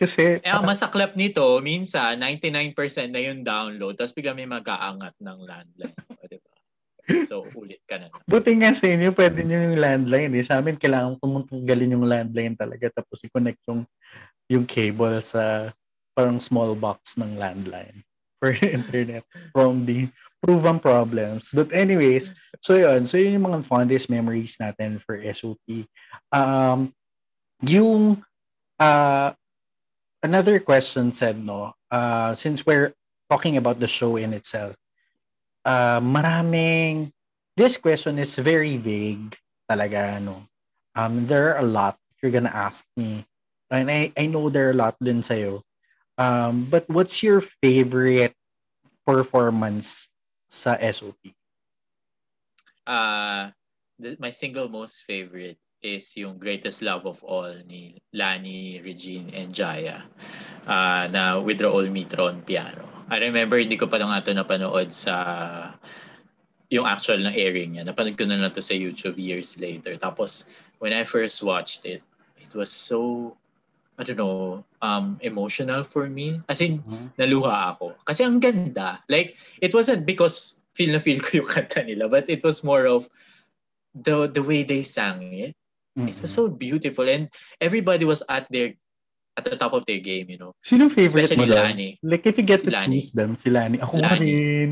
Kasi, 0.00 0.42
Eh, 0.42 0.50
ang 0.50 0.66
masaklap 0.66 1.14
nito, 1.14 1.44
minsan, 1.62 2.18
99% 2.18 2.74
na 3.12 3.20
yung 3.22 3.46
download, 3.46 3.94
tapos 3.94 4.16
bigla 4.16 4.34
may 4.34 4.48
mag-aangat 4.48 5.14
ng 5.22 5.38
landline. 5.44 5.98
O, 6.18 6.26
di 6.26 6.40
ba? 6.40 6.50
So, 7.28 7.46
ulit 7.54 7.84
ka 7.84 8.00
na. 8.00 8.08
naman. 8.10 8.26
buti 8.26 8.52
nga 8.58 8.72
sa 8.74 8.86
inyo, 8.88 9.12
pwede 9.14 9.44
nyo 9.44 9.58
yung 9.70 9.78
landline. 9.78 10.32
Eh. 10.34 10.42
Sa 10.42 10.58
amin, 10.58 10.80
kailangan 10.80 11.20
tumutanggalin 11.20 11.94
yung 11.94 12.06
landline 12.08 12.56
talaga 12.58 12.90
tapos 12.90 13.22
i-connect 13.22 13.60
yung, 13.68 13.82
yung 14.50 14.64
cable 14.66 15.20
sa 15.22 15.70
parang 16.16 16.40
small 16.42 16.74
box 16.74 17.16
ng 17.20 17.38
landline 17.38 18.02
for 18.42 18.50
internet 18.66 19.22
from 19.54 19.86
the 19.86 20.10
proven 20.42 20.82
problems. 20.82 21.54
But 21.54 21.70
anyways, 21.70 22.34
so 22.58 22.74
yun. 22.74 23.06
So 23.06 23.22
yun 23.22 23.38
yung 23.38 23.46
mga 23.46 23.62
fondest 23.70 24.10
memories 24.10 24.58
natin 24.58 24.98
for 24.98 25.14
SOP. 25.30 25.86
Um, 26.34 26.90
yung 27.62 28.18
uh, 28.82 29.30
another 30.18 30.58
question 30.58 31.14
said, 31.14 31.38
no, 31.38 31.78
uh, 31.86 32.34
since 32.34 32.66
we're 32.66 32.90
talking 33.30 33.54
about 33.54 33.78
the 33.78 33.86
show 33.86 34.18
in 34.18 34.34
itself, 34.34 34.74
uh, 35.62 36.02
maraming, 36.02 37.14
this 37.54 37.78
question 37.78 38.18
is 38.18 38.34
very 38.34 38.74
vague 38.74 39.38
talaga, 39.70 40.18
no. 40.18 40.42
Um, 40.98 41.30
there 41.30 41.54
are 41.54 41.62
a 41.62 41.66
lot, 41.66 41.96
you're 42.18 42.34
gonna 42.34 42.52
ask 42.52 42.84
me, 42.98 43.24
and 43.70 43.88
I, 43.88 44.12
I 44.18 44.26
know 44.26 44.50
there 44.50 44.68
are 44.68 44.76
a 44.76 44.82
lot 44.90 44.98
din 45.00 45.22
sa'yo. 45.22 45.62
Um, 46.18 46.68
but 46.68 46.88
what's 46.88 47.22
your 47.22 47.40
favorite 47.40 48.34
performance 49.06 50.08
sa 50.50 50.76
SOP? 50.78 51.18
Uh, 52.86 53.50
my 54.18 54.30
single 54.30 54.68
most 54.68 55.04
favorite 55.06 55.58
is 55.82 56.14
yung 56.16 56.38
Greatest 56.38 56.82
Love 56.82 57.06
of 57.06 57.22
All 57.26 57.50
ni 57.66 57.98
Lani, 58.14 58.80
Regine, 58.84 59.30
and 59.34 59.50
Jaya 59.50 60.02
uh, 60.66 61.10
na 61.10 61.42
Withdrawal 61.42 61.90
Meter 61.90 62.22
on 62.22 62.42
Piano. 62.42 62.86
I 63.10 63.18
remember 63.18 63.58
hindi 63.58 63.76
ko 63.76 63.90
pa 63.90 63.98
lang 63.98 64.14
ito 64.14 64.30
napanood 64.30 64.94
sa 64.94 65.74
yung 66.72 66.88
actual 66.88 67.20
na 67.20 67.34
airing 67.34 67.76
niya. 67.76 67.84
Napanood 67.84 68.16
ko 68.16 68.24
na 68.24 68.40
lang 68.40 68.54
to 68.56 68.64
sa 68.64 68.72
YouTube 68.72 69.20
years 69.20 69.60
later. 69.60 69.92
Tapos, 70.00 70.48
when 70.80 70.96
I 70.96 71.04
first 71.04 71.44
watched 71.44 71.84
it, 71.84 72.00
it 72.40 72.52
was 72.56 72.72
so, 72.72 73.36
I 73.98 74.04
don't 74.04 74.16
know, 74.16 74.64
um, 74.80 75.20
emotional 75.20 75.84
for 75.84 76.08
me. 76.08 76.40
As 76.48 76.60
in, 76.60 76.80
naluha 77.20 77.76
ako. 77.76 77.92
Kasi 78.08 78.24
ang 78.24 78.40
ganda. 78.40 78.98
Like, 79.08 79.36
it 79.60 79.74
wasn't 79.76 80.06
because 80.08 80.58
feel 80.72 80.92
na 80.96 80.98
feel 80.98 81.20
ko 81.24 81.44
yung 81.44 81.50
kanta 81.50 81.84
nila, 81.84 82.08
but 82.08 82.24
it 82.28 82.40
was 82.42 82.64
more 82.64 82.88
of 82.88 83.04
the 83.92 84.24
the 84.32 84.40
way 84.40 84.64
they 84.64 84.80
sang 84.82 85.20
it. 85.36 85.52
It 85.92 86.16
was 86.24 86.32
so 86.32 86.48
beautiful 86.48 87.04
and 87.04 87.28
everybody 87.60 88.08
was 88.08 88.24
at 88.32 88.48
their 88.48 88.72
at 89.36 89.44
the 89.44 89.60
top 89.60 89.76
of 89.76 89.84
their 89.84 90.00
game, 90.00 90.32
you 90.32 90.40
know. 90.40 90.56
Sino 90.64 90.88
favorite 90.88 91.28
Especially 91.28 91.44
mo 91.44 91.52
doon? 91.52 91.60
Lani. 91.76 91.90
Like, 92.00 92.24
if 92.24 92.40
you 92.40 92.44
get 92.48 92.64
Si 92.64 92.68
to 92.68 92.72
Lani. 92.72 92.96
choose 92.96 93.12
them, 93.12 93.36
si 93.36 93.52
Lani. 93.52 93.76
Ako 93.76 94.00
Lani. 94.00 94.24
rin. 94.24 94.70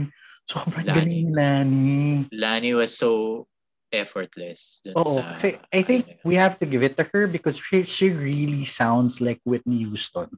Sobrang 0.49 0.85
Lani. 0.89 0.97
galing 0.97 1.13
ni 1.13 1.33
Lani. 1.37 1.93
Lani 2.33 2.71
was 2.73 2.97
so 2.97 3.45
effortless. 3.93 4.83
Oo. 4.95 5.19
sa, 5.19 5.35
Kasi 5.35 5.59
I 5.75 5.83
think 5.83 6.07
ano, 6.07 6.23
we 6.25 6.35
have 6.39 6.59
to 6.59 6.67
give 6.67 6.83
it 6.83 6.97
to 6.97 7.05
her 7.13 7.27
because 7.27 7.59
she, 7.59 7.83
she 7.83 8.11
really 8.11 8.65
sounds 8.65 9.21
like 9.21 9.43
Whitney 9.45 9.85
Houston. 9.85 10.31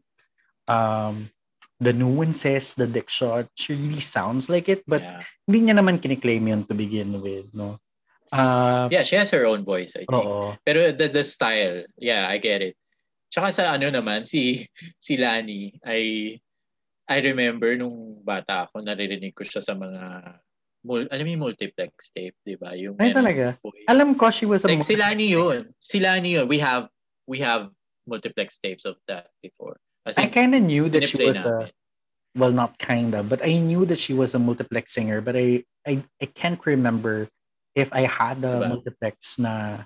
Um, 0.68 1.30
the 1.82 1.92
nuances, 1.92 2.74
the 2.74 2.86
diction, 2.86 3.48
she 3.54 3.74
really 3.74 4.00
sounds 4.00 4.48
like 4.48 4.68
it, 4.68 4.86
but 4.86 5.02
yeah. 5.02 5.20
hindi 5.44 5.66
niya 5.66 5.82
naman 5.82 5.98
kiniklaim 5.98 6.46
yun 6.46 6.62
to 6.64 6.74
begin 6.74 7.10
with, 7.18 7.50
no? 7.50 7.78
Uh, 8.32 8.88
yeah, 8.88 9.02
she 9.02 9.18
has 9.18 9.28
her 9.34 9.44
own 9.44 9.66
voice, 9.66 9.92
I 9.98 10.06
think. 10.08 10.14
Oo. 10.14 10.56
Pero 10.64 10.94
the, 10.94 11.10
the 11.10 11.26
style, 11.26 11.84
yeah, 11.98 12.30
I 12.30 12.38
get 12.38 12.62
it. 12.62 12.78
Tsaka 13.28 13.52
sa 13.52 13.62
ano 13.74 13.90
naman, 13.90 14.24
si, 14.24 14.64
si 14.96 15.18
Lani, 15.18 15.74
I, 15.84 16.38
I 17.10 17.18
remember 17.20 17.76
nung 17.76 18.22
bata 18.24 18.70
ako, 18.70 18.80
naririnig 18.80 19.34
ko 19.34 19.44
siya 19.44 19.60
sa 19.60 19.74
mga, 19.76 20.38
mul, 20.82 21.06
alam 21.10 21.24
mo 21.26 21.30
yung 21.30 21.44
multiplex 21.50 22.10
tape, 22.14 22.36
di 22.42 22.58
ba? 22.58 22.74
Yung, 22.74 22.98
Ay, 22.98 23.14
talaga? 23.14 23.56
boy. 23.62 23.86
Alam 23.86 24.14
ko 24.18 24.30
she 24.30 24.46
was 24.46 24.66
a 24.66 24.68
Like, 24.68 24.82
si 24.82 24.98
Lani 24.98 25.26
yun. 25.30 25.70
Si 25.78 25.98
Lani 26.02 26.38
yun. 26.38 26.46
We 26.50 26.58
have, 26.58 26.90
we 27.26 27.38
have 27.40 27.70
multiplex 28.06 28.58
tapes 28.58 28.84
of 28.84 28.98
that 29.06 29.30
before. 29.42 29.78
As 30.06 30.18
I 30.18 30.26
in, 30.26 30.34
kind 30.34 30.54
of 30.54 30.62
knew 30.62 30.90
that 30.90 31.06
she 31.06 31.22
was 31.22 31.38
a 31.38 31.70
namin. 31.70 31.70
well 32.34 32.50
not 32.50 32.74
kinda 32.80 33.22
but 33.22 33.44
I 33.44 33.60
knew 33.60 33.84
that 33.86 34.00
she 34.00 34.16
was 34.16 34.34
a 34.34 34.40
multiplex 34.40 34.90
singer 34.96 35.20
but 35.20 35.36
I 35.36 35.62
I, 35.86 36.02
I 36.18 36.26
can't 36.26 36.58
remember 36.66 37.28
if 37.76 37.92
I 37.92 38.08
had 38.10 38.42
a 38.42 38.58
Diba? 38.58 38.68
multiplex 38.72 39.38
na 39.38 39.84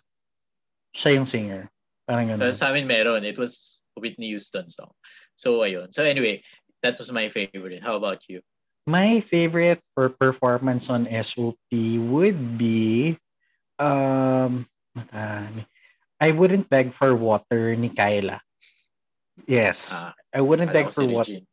siya 0.96 1.20
yung 1.20 1.26
singer 1.28 1.68
parang 2.08 2.30
So, 2.32 2.38
ganun 2.38 2.54
sa 2.54 2.70
amin 2.72 2.86
meron. 2.86 3.26
It 3.26 3.36
was 3.36 3.82
a 3.96 4.00
Whitney 4.00 4.30
Houston 4.32 4.70
song. 4.70 4.94
So, 5.34 5.60
ayun. 5.66 5.92
So, 5.92 6.06
anyway, 6.06 6.40
that 6.80 6.96
was 6.96 7.10
my 7.12 7.28
favorite. 7.28 7.82
How 7.82 7.98
about 7.98 8.22
you? 8.30 8.40
My 8.86 9.20
favorite 9.20 9.82
for 9.92 10.08
performance 10.08 10.88
on 10.88 11.10
SOP 11.10 11.70
would 11.98 12.56
be 12.56 13.18
um 13.78 14.64
madami. 14.96 15.66
I 16.16 16.32
wouldn't 16.32 16.70
beg 16.72 16.96
for 16.96 17.12
water 17.12 17.76
ni 17.76 17.92
Kyla 17.92 18.40
yes 19.44 20.00
Ah, 20.00 20.16
I 20.32 20.40
wouldn't 20.40 20.72
beg 20.72 20.88
for 20.88 21.04
si 21.04 21.12
water. 21.12 21.44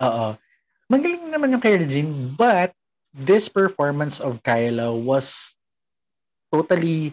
Oo. 0.00 0.28
Magaling 0.88 1.28
naman 1.28 1.52
yung 1.52 1.60
kay 1.60 1.76
Regine, 1.76 2.32
but 2.32 2.72
this 3.12 3.48
performance 3.48 4.22
of 4.22 4.40
Kyla 4.40 4.92
was 4.92 5.56
totally 6.48 7.12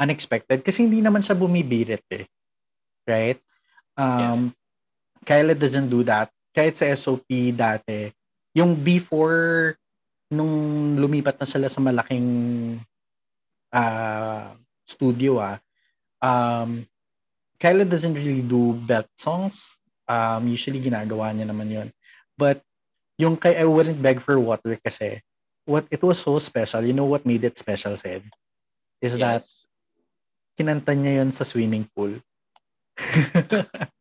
unexpected 0.00 0.64
kasi 0.64 0.88
hindi 0.88 1.04
naman 1.04 1.22
siya 1.22 1.36
bumibirit 1.36 2.06
eh. 2.10 2.26
Right? 3.04 3.38
Um, 3.94 4.50
yeah. 4.50 5.26
Kyla 5.26 5.54
doesn't 5.54 5.90
do 5.92 6.06
that. 6.06 6.32
Kahit 6.50 6.78
sa 6.80 6.88
SOP 6.96 7.28
dati, 7.52 8.10
yung 8.54 8.74
before 8.74 9.74
nung 10.30 10.94
lumipat 10.98 11.38
na 11.38 11.46
sila 11.46 11.66
sa 11.66 11.82
malaking 11.82 12.78
uh, 13.74 14.54
studio 14.86 15.42
ah, 15.42 15.58
um, 16.22 16.86
Kyla 17.60 17.84
doesn't 17.84 18.16
really 18.16 18.40
do 18.40 18.72
belt 18.72 19.10
songs. 19.14 19.76
Um, 20.08 20.48
usually 20.48 20.80
ginagawa 20.80 21.30
niya 21.30 21.46
naman 21.46 21.68
yon 21.70 21.88
But 22.34 22.64
yung 23.20 23.36
kay 23.36 23.60
I 23.60 23.68
Wouldn't 23.68 24.00
Beg 24.00 24.18
for 24.18 24.40
Water 24.40 24.74
kasi, 24.80 25.20
what 25.68 25.84
it 25.92 26.00
was 26.00 26.18
so 26.18 26.40
special, 26.40 26.80
you 26.82 26.96
know 26.96 27.04
what 27.04 27.28
made 27.28 27.44
it 27.44 27.60
special, 27.60 27.94
said? 28.00 28.24
Is 28.98 29.14
yes. 29.14 29.20
that 29.20 29.44
kinanta 30.56 30.96
niya 30.96 31.20
yon 31.20 31.30
sa 31.30 31.44
swimming 31.44 31.84
pool. 31.92 32.16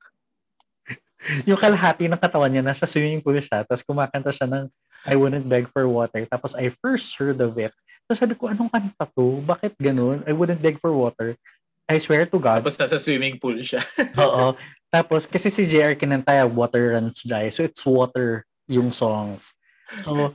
yung 1.49 1.59
kalahati 1.59 2.07
ng 2.07 2.19
katawan 2.19 2.49
niya, 2.51 2.63
nasa 2.63 2.87
swimming 2.87 3.19
pool 3.19 3.37
siya, 3.39 3.67
tapos 3.67 3.83
kumakanta 3.83 4.31
siya 4.31 4.47
ng 4.47 4.65
I 5.07 5.15
wouldn't 5.15 5.47
beg 5.47 5.71
for 5.71 5.87
water. 5.87 6.27
Tapos 6.27 6.51
I 6.59 6.67
first 6.67 7.15
heard 7.15 7.39
of 7.39 7.55
it. 7.55 7.71
Tapos 8.03 8.19
sabi 8.19 8.35
ko, 8.35 8.51
anong 8.51 8.67
kanta 8.67 9.07
to? 9.15 9.39
Bakit 9.47 9.79
ganun? 9.79 10.27
I 10.27 10.35
wouldn't 10.35 10.59
beg 10.59 10.75
for 10.75 10.91
water. 10.91 11.39
I 11.87 11.97
swear 11.97 12.27
to 12.27 12.37
God. 12.37 12.61
Tapos 12.61 12.75
nasa 12.75 12.99
swimming 12.99 13.39
pool 13.39 13.55
siya. 13.63 13.79
Oo. 14.19 14.59
Tapos, 14.89 15.29
kasi 15.29 15.53
si 15.53 15.69
JR 15.69 15.95
kinanta, 15.95 16.45
water 16.49 16.97
runs 16.97 17.21
dry. 17.23 17.49
So, 17.53 17.63
it's 17.63 17.85
water 17.85 18.45
yung 18.65 18.91
songs. 18.91 19.53
So, 19.97 20.33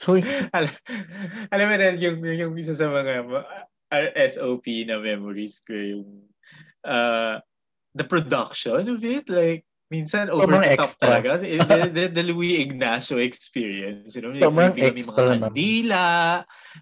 so, 0.00 0.16
alam, 0.56 0.72
alam 1.52 1.66
mo 1.68 1.74
na, 1.76 1.96
yung, 1.96 2.20
yung 2.24 2.52
isa 2.56 2.72
sa 2.76 2.88
mga 2.88 3.24
uh, 3.92 4.10
SOP 4.16 4.88
na 4.88 5.00
memories 5.00 5.60
ko, 5.64 5.76
yung 5.76 6.08
uh, 6.84 7.40
the 7.96 8.04
production 8.04 8.84
of 8.88 9.00
it, 9.04 9.28
like, 9.28 9.64
minsan 9.86 10.26
over 10.26 10.50
Sobrang 10.50 10.62
the 10.66 10.74
top 10.74 10.82
extra. 10.82 11.06
talaga. 11.06 11.28
the, 11.42 11.78
the, 11.94 12.04
the 12.10 12.24
Louis 12.26 12.58
Ignacio 12.62 13.22
experience. 13.22 14.18
You 14.18 14.22
know? 14.26 14.34
Sobrang 14.34 14.74
may, 14.74 14.90
extra 14.90 15.38
may 15.38 15.38
mga 15.38 15.50
dila, 15.54 16.06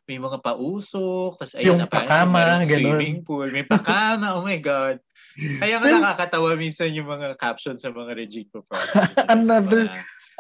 may 0.09 0.19
mga 0.21 0.39
pausok, 0.41 1.37
tapos 1.37 1.55
ayun, 1.61 1.85
yung 1.85 1.91
pakama, 1.91 2.65
swimming 2.65 3.21
pool, 3.21 3.49
may 3.53 3.65
pakama, 3.65 4.33
oh 4.37 4.45
my 4.45 4.57
God. 4.57 4.97
Kaya 5.37 5.83
nga 5.83 5.89
nakakatawa 5.91 6.57
minsan 6.57 6.95
yung 6.97 7.11
mga 7.11 7.37
captions 7.37 7.85
sa 7.85 7.93
mga 7.93 8.17
Regine 8.17 8.49
performances. 8.49 9.27
another, 9.37 9.83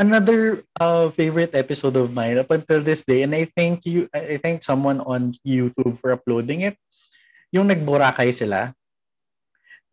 another 0.01 0.41
uh, 0.81 1.11
favorite 1.13 1.53
episode 1.53 1.99
of 2.01 2.15
mine 2.17 2.41
up 2.41 2.49
until 2.49 2.81
this 2.81 3.05
day, 3.05 3.27
and 3.27 3.37
I 3.37 3.45
thank 3.53 3.85
you, 3.85 4.09
I 4.15 4.41
thank 4.41 4.65
someone 4.65 5.05
on 5.05 5.37
YouTube 5.45 6.01
for 6.01 6.17
uploading 6.17 6.65
it. 6.65 6.81
Yung 7.53 7.69
nagborakay 7.69 8.33
sila, 8.33 8.73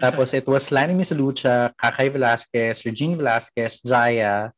tapos 0.01 0.33
it 0.33 0.45
was 0.49 0.73
Lani 0.73 0.97
Misalucha, 0.97 1.69
Kakay 1.77 2.09
Velasquez, 2.09 2.81
Regine 2.81 3.13
Velasquez, 3.13 3.79
Zaya. 3.85 4.49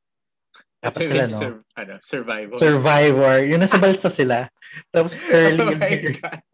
Dapat 0.83 0.99
sila, 1.07 1.23
no? 1.31 1.39
Sur- 1.39 1.63
ano, 1.79 1.93
survivor. 2.03 2.57
Survivor. 2.59 3.35
Yun, 3.43 3.59
nasa 3.63 3.79
balsa 3.79 4.11
sila. 4.11 4.51
Tapos 4.91 5.23
Curly. 5.23 5.63
oh 5.71 5.79
my 5.79 5.95
God. 6.11 6.41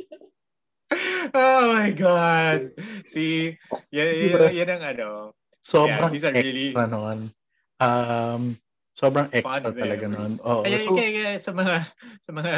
Oh 1.30 1.78
my 1.78 1.94
God. 1.94 2.74
See, 3.06 3.54
yan, 3.94 4.10
yan, 4.10 4.50
yan 4.50 4.70
ang 4.74 4.84
ano. 4.98 5.10
Sobrang 5.62 6.10
yeah, 6.10 6.34
really 6.34 6.74
extra 6.74 6.90
noon. 6.90 7.30
Um, 7.78 8.58
sobrang 8.98 9.30
extra 9.30 9.70
talaga 9.70 10.10
noon. 10.10 10.42
Oh, 10.42 10.66
kaya, 10.66 10.82
so, 10.82 10.98
kaya, 10.98 11.12
kaya, 11.14 11.32
sa 11.38 11.54
mga 11.54 11.76
sa 12.26 12.32
mga 12.34 12.52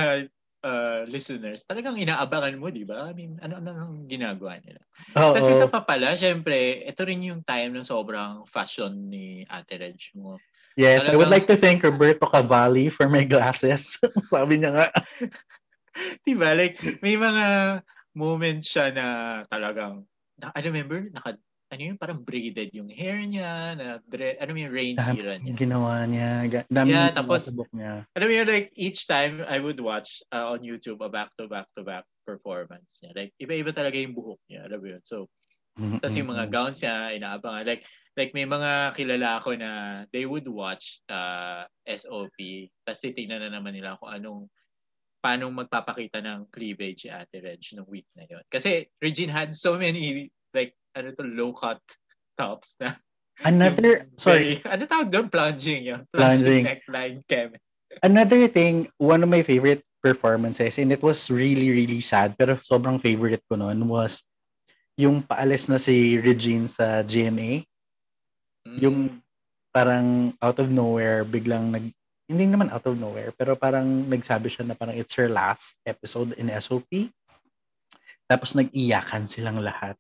uh, 0.62 1.04
listeners, 1.10 1.66
talagang 1.66 1.98
inaabangan 1.98 2.58
mo, 2.58 2.70
di 2.70 2.86
ba? 2.86 3.10
I 3.10 3.14
mean, 3.14 3.38
ano 3.42 3.60
ano 3.60 3.70
ang 3.74 3.94
ginagawa 4.06 4.62
nila. 4.62 4.82
Oh, 5.18 5.34
Kasi 5.34 5.58
sa 5.58 5.68
pa 5.68 5.82
pala, 5.84 6.14
syempre, 6.16 6.86
ito 6.86 7.02
rin 7.06 7.22
yung 7.26 7.42
time 7.46 7.74
ng 7.74 7.86
sobrang 7.86 8.46
fashion 8.48 8.94
ni 9.10 9.46
Ate 9.50 9.78
Reg 9.78 9.98
mo. 10.18 10.38
Yes, 10.80 11.06
talagang, 11.06 11.14
I 11.14 11.18
would 11.20 11.34
like 11.34 11.48
to 11.52 11.60
thank 11.60 11.84
Roberto 11.84 12.30
Cavalli 12.30 12.88
for 12.88 13.12
my 13.12 13.28
glasses. 13.28 14.00
Sabi 14.34 14.62
niya 14.62 14.72
nga. 14.72 14.88
di 16.26 16.34
ba? 16.38 16.56
Like, 16.56 16.80
may 17.04 17.20
mga 17.20 17.46
moments 18.16 18.72
siya 18.72 18.96
na 18.96 19.06
talagang, 19.52 20.08
I 20.42 20.62
remember, 20.64 21.12
naka, 21.12 21.36
ano 21.72 21.82
yung 21.88 22.00
parang 22.00 22.20
braided 22.20 22.76
yung 22.76 22.92
hair 22.92 23.24
niya, 23.24 23.80
na 23.80 23.88
dre, 24.04 24.36
ano 24.36 24.52
yung 24.52 24.76
reindeer 24.76 25.40
niya. 25.40 25.56
Ginawa 25.56 26.04
niya. 26.04 26.32
Dami 26.68 26.92
yeah, 26.92 27.16
tapos, 27.16 27.48
niya. 27.72 28.04
Alam 28.12 28.28
mo 28.28 28.34
yun, 28.36 28.48
like, 28.52 28.76
each 28.76 29.08
time 29.08 29.40
I 29.48 29.64
would 29.64 29.80
watch 29.80 30.20
uh, 30.36 30.52
on 30.52 30.68
YouTube 30.68 31.00
a 31.00 31.08
back-to-back-to-back 31.08 32.04
performance 32.28 33.00
niya. 33.00 33.16
Like, 33.16 33.32
iba-iba 33.40 33.72
talaga 33.72 33.96
yung 33.96 34.12
buhok 34.12 34.44
niya. 34.52 34.68
Alam 34.68 34.80
mo 34.84 34.88
yun? 34.92 35.04
So, 35.08 35.32
mm-hmm. 35.80 36.04
tapos 36.04 36.16
yung 36.20 36.32
mga 36.36 36.46
gowns 36.52 36.84
niya, 36.84 36.96
inaabangan. 37.16 37.64
Like, 37.64 37.84
like 38.20 38.32
may 38.36 38.44
mga 38.44 38.72
kilala 39.00 39.40
ko 39.40 39.56
na 39.56 39.72
they 40.12 40.28
would 40.28 40.52
watch 40.52 41.00
uh, 41.08 41.64
SOP, 41.88 42.36
tapos 42.84 43.00
titignan 43.00 43.48
na 43.48 43.56
naman 43.56 43.80
nila 43.80 43.96
kung 43.96 44.12
anong 44.12 44.42
paano 45.24 45.48
magpapakita 45.54 46.20
ng 46.20 46.50
cleavage 46.52 47.06
si 47.06 47.10
Ate 47.14 47.40
Reg 47.40 47.62
nung 47.78 47.88
week 47.88 48.10
na 48.18 48.28
yon. 48.28 48.44
Kasi 48.50 48.90
Regine 49.00 49.30
had 49.30 49.54
so 49.54 49.78
many 49.78 50.34
like 50.52 50.76
ano 50.96 51.08
to, 51.16 51.24
low 51.24 51.52
cut 51.54 51.80
tops 52.38 52.76
na. 52.80 52.96
Another, 53.42 54.06
sorry. 54.20 54.62
ano 54.66 54.86
tawag 54.86 55.10
doon? 55.10 55.28
Plunging 55.32 55.82
yun. 55.90 56.02
Plunging. 56.14 56.64
Plunging 56.64 56.66
neckline 56.68 57.18
chem. 57.26 57.50
Another 58.06 58.48
thing, 58.48 58.88
one 59.02 59.24
of 59.26 59.30
my 59.30 59.44
favorite 59.44 59.84
performances, 60.00 60.80
and 60.80 60.94
it 60.94 61.04
was 61.04 61.30
really, 61.30 61.70
really 61.70 62.00
sad, 62.00 62.38
pero 62.38 62.56
sobrang 62.58 63.02
favorite 63.02 63.44
ko 63.50 63.60
noon 63.60 63.86
was 63.86 64.24
yung 64.98 65.24
paalis 65.26 65.68
na 65.68 65.78
si 65.82 66.18
Regine 66.22 66.70
sa 66.70 67.02
GMA. 67.06 67.66
Mm. 68.68 68.78
Yung 68.82 68.98
parang 69.74 70.36
out 70.40 70.58
of 70.60 70.70
nowhere, 70.70 71.24
biglang 71.24 71.72
nag, 71.72 71.86
hindi 72.28 72.46
naman 72.48 72.72
out 72.72 72.86
of 72.86 72.96
nowhere, 72.96 73.34
pero 73.36 73.56
parang 73.58 74.08
nagsabi 74.08 74.48
siya 74.48 74.68
na 74.68 74.76
parang 74.78 74.96
it's 74.96 75.16
her 75.18 75.28
last 75.28 75.76
episode 75.84 76.38
in 76.38 76.52
SOP. 76.62 77.12
Tapos 78.30 78.56
nag-iyakan 78.56 79.28
silang 79.28 79.60
lahat. 79.60 80.00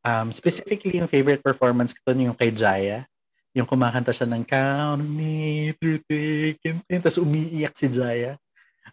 Um, 0.00 0.32
specifically, 0.32 0.96
yung 0.96 1.10
favorite 1.10 1.44
performance 1.44 1.92
ko 1.92 2.12
yung 2.12 2.36
kay 2.36 2.50
Jaya. 2.50 3.04
Yung 3.52 3.66
kumakanta 3.66 4.14
siya 4.14 4.30
ng 4.30 4.46
Count 4.46 5.02
Me 5.02 5.74
Through 5.76 6.00
Thick 6.06 6.62
and 6.64 6.80
Thin. 6.86 7.02
Tapos 7.02 7.20
umiiyak 7.20 7.74
si 7.76 7.90
Jaya. 7.90 8.38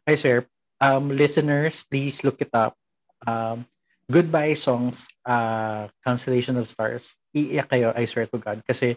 I 0.03 0.15
swear, 0.17 0.49
um, 0.81 1.13
listeners, 1.13 1.85
please 1.87 2.23
look 2.25 2.41
it 2.41 2.51
up. 2.51 2.75
Um, 3.23 3.65
Goodbye 4.07 4.55
Songs, 4.55 5.07
uh, 5.27 5.91
Constellation 5.99 6.55
of 6.55 6.67
Stars. 6.67 7.19
Iiyak 7.35 7.67
kayo, 7.67 7.91
I 7.91 8.07
swear 8.07 8.25
to 8.27 8.39
God. 8.39 8.63
Kasi 8.63 8.95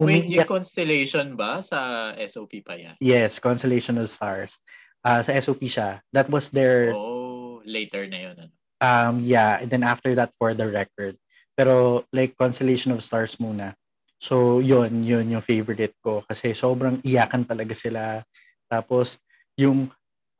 umiiyak. 0.00 0.26
Wait, 0.26 0.32
yung 0.32 0.48
Constellation 0.48 1.26
ba? 1.36 1.60
Sa 1.60 2.12
SOP 2.24 2.64
pa 2.64 2.76
yan? 2.76 2.96
Yes, 3.00 3.38
Constellation 3.38 4.00
of 4.00 4.08
Stars. 4.08 4.56
Uh, 5.04 5.20
sa 5.22 5.36
SOP 5.38 5.68
siya. 5.68 6.00
That 6.10 6.32
was 6.32 6.50
their... 6.50 6.96
Oh, 6.96 7.60
later 7.68 8.08
na 8.08 8.18
yun. 8.32 8.36
Ano? 8.42 8.52
Um, 8.80 9.14
yeah, 9.24 9.60
and 9.60 9.70
then 9.70 9.84
after 9.84 10.12
that, 10.16 10.32
for 10.36 10.52
the 10.52 10.68
record. 10.68 11.16
Pero 11.56 12.04
like 12.12 12.36
Constellation 12.36 12.92
of 12.92 13.00
Stars 13.00 13.40
muna. 13.40 13.72
So 14.20 14.60
yun, 14.60 15.02
yun 15.02 15.32
yung 15.32 15.44
favorite 15.44 15.96
ko 16.04 16.20
kasi 16.24 16.52
sobrang 16.52 17.00
iyakan 17.00 17.48
talaga 17.48 17.72
sila. 17.72 18.20
Tapos 18.68 19.16
yung 19.56 19.88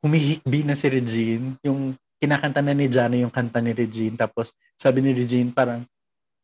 humihikbi 0.05 0.61
na 0.61 0.77
si 0.77 0.87
Regine, 0.93 1.57
yung 1.65 1.97
kinakanta 2.21 2.61
na 2.61 2.77
ni 2.77 2.85
Jana 2.85 3.17
yung 3.17 3.33
kanta 3.33 3.57
ni 3.61 3.73
Regine. 3.73 4.13
Tapos 4.13 4.53
sabi 4.77 5.01
ni 5.01 5.13
Regine 5.13 5.49
parang 5.49 5.81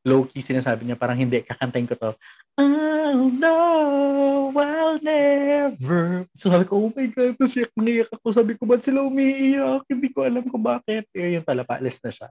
low-key 0.04 0.44
sinasabi 0.44 0.84
niya 0.84 1.00
parang 1.00 1.16
hindi, 1.16 1.40
kakantayin 1.46 1.88
ko 1.88 1.96
to. 1.96 2.12
Oh 2.60 3.30
no, 3.30 3.56
I'll 4.54 5.00
never. 5.00 6.28
So 6.36 6.52
sabi 6.52 6.66
ko, 6.68 6.78
oh 6.78 6.92
my 6.94 7.08
God, 7.10 7.34
tapos 7.40 7.56
iyak 7.58 8.10
ako. 8.10 8.28
Sabi 8.30 8.52
ko, 8.58 8.68
ba't 8.68 8.84
sila 8.84 9.06
umiiyak? 9.06 9.86
Hindi 9.90 10.10
ko 10.14 10.26
alam 10.28 10.46
kung 10.46 10.62
bakit. 10.62 11.08
Eh, 11.16 11.40
yun 11.40 11.46
pala, 11.46 11.66
paalis 11.66 11.98
na 12.04 12.12
siya. 12.14 12.30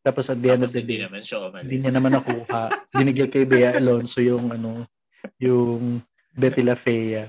Tapos 0.00 0.32
at 0.32 0.40
the 0.40 0.48
end 0.48 0.64
of 0.64 0.72
the 0.72 0.80
day, 0.80 1.04
naman 1.04 1.20
siya 1.20 1.44
umalis. 1.44 1.68
Hindi 1.68 1.76
niya 1.84 1.92
naman 1.92 2.16
nakuha. 2.16 2.62
Binigay 2.96 3.28
kay 3.28 3.44
Bea 3.44 3.76
Alonso 3.76 4.24
yung 4.24 4.48
ano, 4.48 4.88
yung 5.36 6.00
Betty 6.32 6.64
La 6.64 6.72
Fea. 6.72 7.28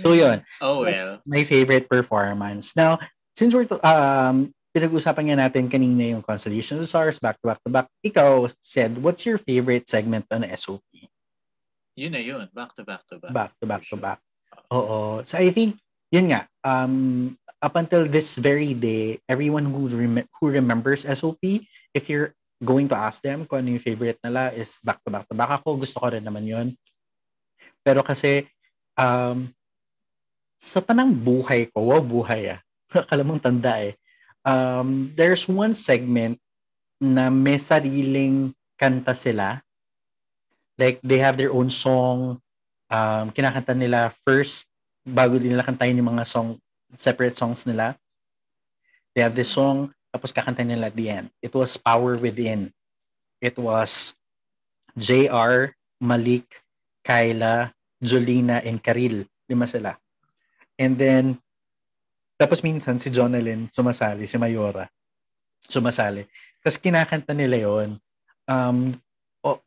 So 0.00 0.16
yun. 0.16 0.40
Oh 0.64 0.80
so, 0.80 0.88
well. 0.88 1.10
My 1.28 1.44
favorite 1.44 1.90
performance. 1.90 2.72
Now, 2.72 2.96
since 3.36 3.52
we're 3.52 3.68
to, 3.68 3.76
um 3.84 4.54
pinag-usapan 4.74 5.30
nga 5.30 5.36
natin 5.46 5.70
kanina 5.70 6.18
yung 6.18 6.24
Constellation 6.24 6.82
of 6.82 6.90
Stars 6.90 7.22
back 7.22 7.38
to 7.38 7.46
back 7.46 7.60
to 7.62 7.70
back. 7.70 7.86
Ikaw 8.02 8.50
said, 8.58 8.98
what's 8.98 9.22
your 9.22 9.38
favorite 9.38 9.86
segment 9.86 10.26
on 10.34 10.42
SOP? 10.58 10.82
Yun 11.94 12.10
na 12.10 12.18
yun. 12.18 12.50
Back 12.50 12.74
to 12.74 12.82
back 12.82 13.06
to 13.06 13.22
back. 13.22 13.30
Back 13.30 13.52
to 13.62 13.64
back 13.70 13.84
to 13.86 13.96
back. 13.96 14.18
Oo. 14.74 15.22
So 15.22 15.38
I 15.38 15.54
think 15.54 15.78
yun 16.14 16.30
nga, 16.30 16.46
um, 16.62 17.34
up 17.58 17.74
until 17.74 18.06
this 18.06 18.38
very 18.38 18.70
day, 18.70 19.18
everyone 19.26 19.66
who, 19.66 19.90
rem- 19.90 20.30
who 20.38 20.54
remembers 20.54 21.02
SOP, 21.02 21.42
if 21.90 22.06
you're 22.06 22.30
going 22.62 22.86
to 22.86 22.94
ask 22.94 23.18
them 23.18 23.42
kung 23.50 23.66
ano 23.66 23.74
yung 23.74 23.82
favorite 23.82 24.22
nila 24.22 24.54
is 24.54 24.78
back 24.86 25.02
to 25.02 25.10
back 25.10 25.26
to 25.26 25.34
back 25.34 25.50
ako, 25.58 25.82
gusto 25.82 25.98
ko 25.98 26.14
rin 26.14 26.22
naman 26.22 26.46
yun. 26.46 26.70
Pero 27.82 28.06
kasi, 28.06 28.46
um, 28.94 29.50
sa 30.62 30.78
tanang 30.78 31.10
buhay 31.10 31.66
ko, 31.74 31.90
wow, 31.90 32.00
buhay 32.00 32.54
ah. 32.54 32.60
Akala 32.94 33.26
mong 33.26 33.42
tanda 33.42 33.82
eh. 33.82 33.98
Um, 34.46 35.10
there's 35.18 35.50
one 35.50 35.74
segment 35.74 36.38
na 37.02 37.26
may 37.26 37.58
sariling 37.58 38.54
kanta 38.78 39.18
sila. 39.18 39.58
Like, 40.78 41.02
they 41.02 41.18
have 41.18 41.34
their 41.34 41.50
own 41.50 41.74
song. 41.74 42.38
Um, 42.86 43.34
kinakanta 43.34 43.74
nila 43.74 44.14
first 44.14 44.70
bago 45.04 45.36
din 45.36 45.52
nila 45.52 45.62
kantahin 45.62 46.00
yung 46.00 46.16
mga 46.16 46.24
song, 46.24 46.56
separate 46.96 47.36
songs 47.36 47.68
nila. 47.68 47.94
They 49.12 49.22
have 49.22 49.36
this 49.36 49.52
song, 49.52 49.92
tapos 50.10 50.32
kakanta 50.32 50.66
nila 50.66 50.90
at 50.90 50.96
the 50.96 51.06
end. 51.12 51.28
It 51.38 51.54
was 51.54 51.76
Power 51.76 52.18
Within. 52.18 52.72
It 53.38 53.54
was 53.60 54.16
JR, 54.96 55.76
Malik, 56.00 56.64
Kyla, 57.04 57.70
Jolina, 58.00 58.64
and 58.64 58.80
Karil. 58.82 59.28
Lima 59.46 59.68
sila. 59.68 59.94
And 60.80 60.98
then, 60.98 61.38
tapos 62.34 62.64
minsan 62.64 62.98
si 62.98 63.12
Jonalyn 63.12 63.70
sumasali, 63.70 64.26
si 64.26 64.34
Mayora 64.40 64.90
sumasali. 65.68 66.24
Tapos 66.60 66.80
kinakanta 66.80 67.32
nila 67.32 67.56
yon 67.60 67.96
um, 68.48 68.92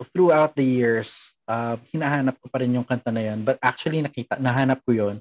throughout 0.09 0.57
the 0.57 0.65
years, 0.65 1.37
uh, 1.45 1.77
hinahanap 1.93 2.41
ko 2.41 2.49
pa 2.49 2.65
rin 2.65 2.73
yung 2.73 2.87
kanta 2.87 3.13
na 3.13 3.21
yun. 3.21 3.45
But 3.45 3.61
actually, 3.61 4.01
nakita, 4.01 4.41
nahanap 4.41 4.81
ko 4.81 4.91
yon 4.97 5.17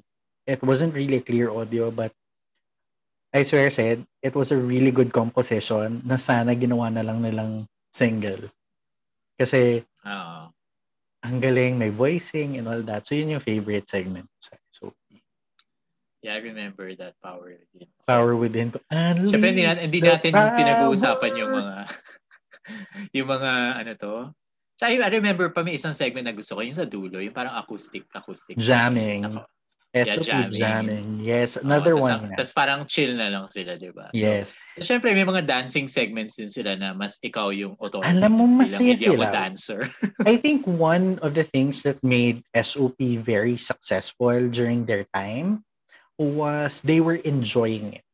It 0.49 0.63
wasn't 0.65 0.97
really 0.97 1.21
clear 1.21 1.53
audio, 1.53 1.93
but 1.93 2.09
I 3.29 3.43
swear 3.43 3.69
said, 3.69 4.01
it 4.23 4.33
was 4.33 4.49
a 4.49 4.57
really 4.57 4.89
good 4.89 5.13
composition 5.13 6.01
na 6.01 6.17
sana 6.17 6.57
ginawa 6.57 6.89
na 6.89 7.05
lang 7.05 7.21
nilang 7.21 7.69
single. 7.93 8.49
Kasi, 9.37 9.85
uh, 10.01 10.49
ang 11.21 11.37
galing, 11.37 11.77
may 11.77 11.93
voicing 11.93 12.57
and 12.57 12.65
all 12.65 12.81
that. 12.81 13.05
So, 13.05 13.13
yun 13.13 13.37
yung 13.37 13.43
favorite 13.43 13.85
segment. 13.85 14.25
So, 14.41 14.57
Yeah, 16.27 16.33
I 16.33 16.41
remember 16.41 16.91
that 16.97 17.13
power 17.21 17.55
within. 17.55 17.87
Power 18.03 18.33
within. 18.35 18.67
Siyempre, 18.89 19.53
hindi, 19.53 19.63
natin, 19.63 19.83
hindi 19.85 20.01
natin 20.01 20.33
pinag-uusapan 20.33 21.31
yung 21.39 21.51
mga 21.53 21.75
yung 23.15 23.27
mga 23.29 23.51
ano 23.79 23.91
to. 23.95 24.13
So, 24.77 24.85
I 24.85 25.09
remember 25.09 25.49
pa 25.49 25.65
may 25.65 25.73
isang 25.73 25.97
segment 25.97 26.29
na 26.29 26.37
gusto 26.37 26.53
ko, 26.53 26.61
yung 26.61 26.77
sa 26.77 26.85
dulo, 26.85 27.17
yung 27.17 27.33
parang 27.33 27.57
acoustic, 27.57 28.05
acoustic. 28.13 28.61
Jamming. 28.61 29.25
Ako, 29.25 29.41
SOP 29.95 30.29
yeah, 30.29 30.45
jamming. 30.45 30.59
jamming. 30.59 31.07
Yes, 31.23 31.57
another 31.57 31.97
oh, 31.97 32.05
one. 32.05 32.29
Tapos 32.37 32.53
parang 32.53 32.85
chill 32.85 33.17
na 33.17 33.33
lang 33.33 33.49
sila, 33.49 33.79
di 33.79 33.89
ba? 33.89 34.13
Yes. 34.13 34.53
So, 34.77 34.85
syempre, 34.85 35.17
may 35.17 35.25
mga 35.25 35.49
dancing 35.49 35.89
segments 35.89 36.37
din 36.37 36.51
sila 36.51 36.77
na 36.77 36.93
mas 36.93 37.17
ikaw 37.25 37.49
yung 37.49 37.73
authority. 37.81 38.13
Alam 38.13 38.31
mo, 38.37 38.45
masaya 38.45 38.93
sila. 38.93 39.33
dancer. 39.33 39.89
I 40.29 40.37
think 40.37 40.67
one 40.67 41.17
of 41.25 41.33
the 41.33 41.47
things 41.47 41.81
that 41.81 41.97
made 42.03 42.45
SOP 42.53 42.99
very 43.17 43.57
successful 43.57 44.35
during 44.53 44.85
their 44.85 45.09
time 45.15 45.65
was 46.19 46.85
they 46.85 47.01
were 47.01 47.17
enjoying 47.17 47.97
it. 47.97 48.05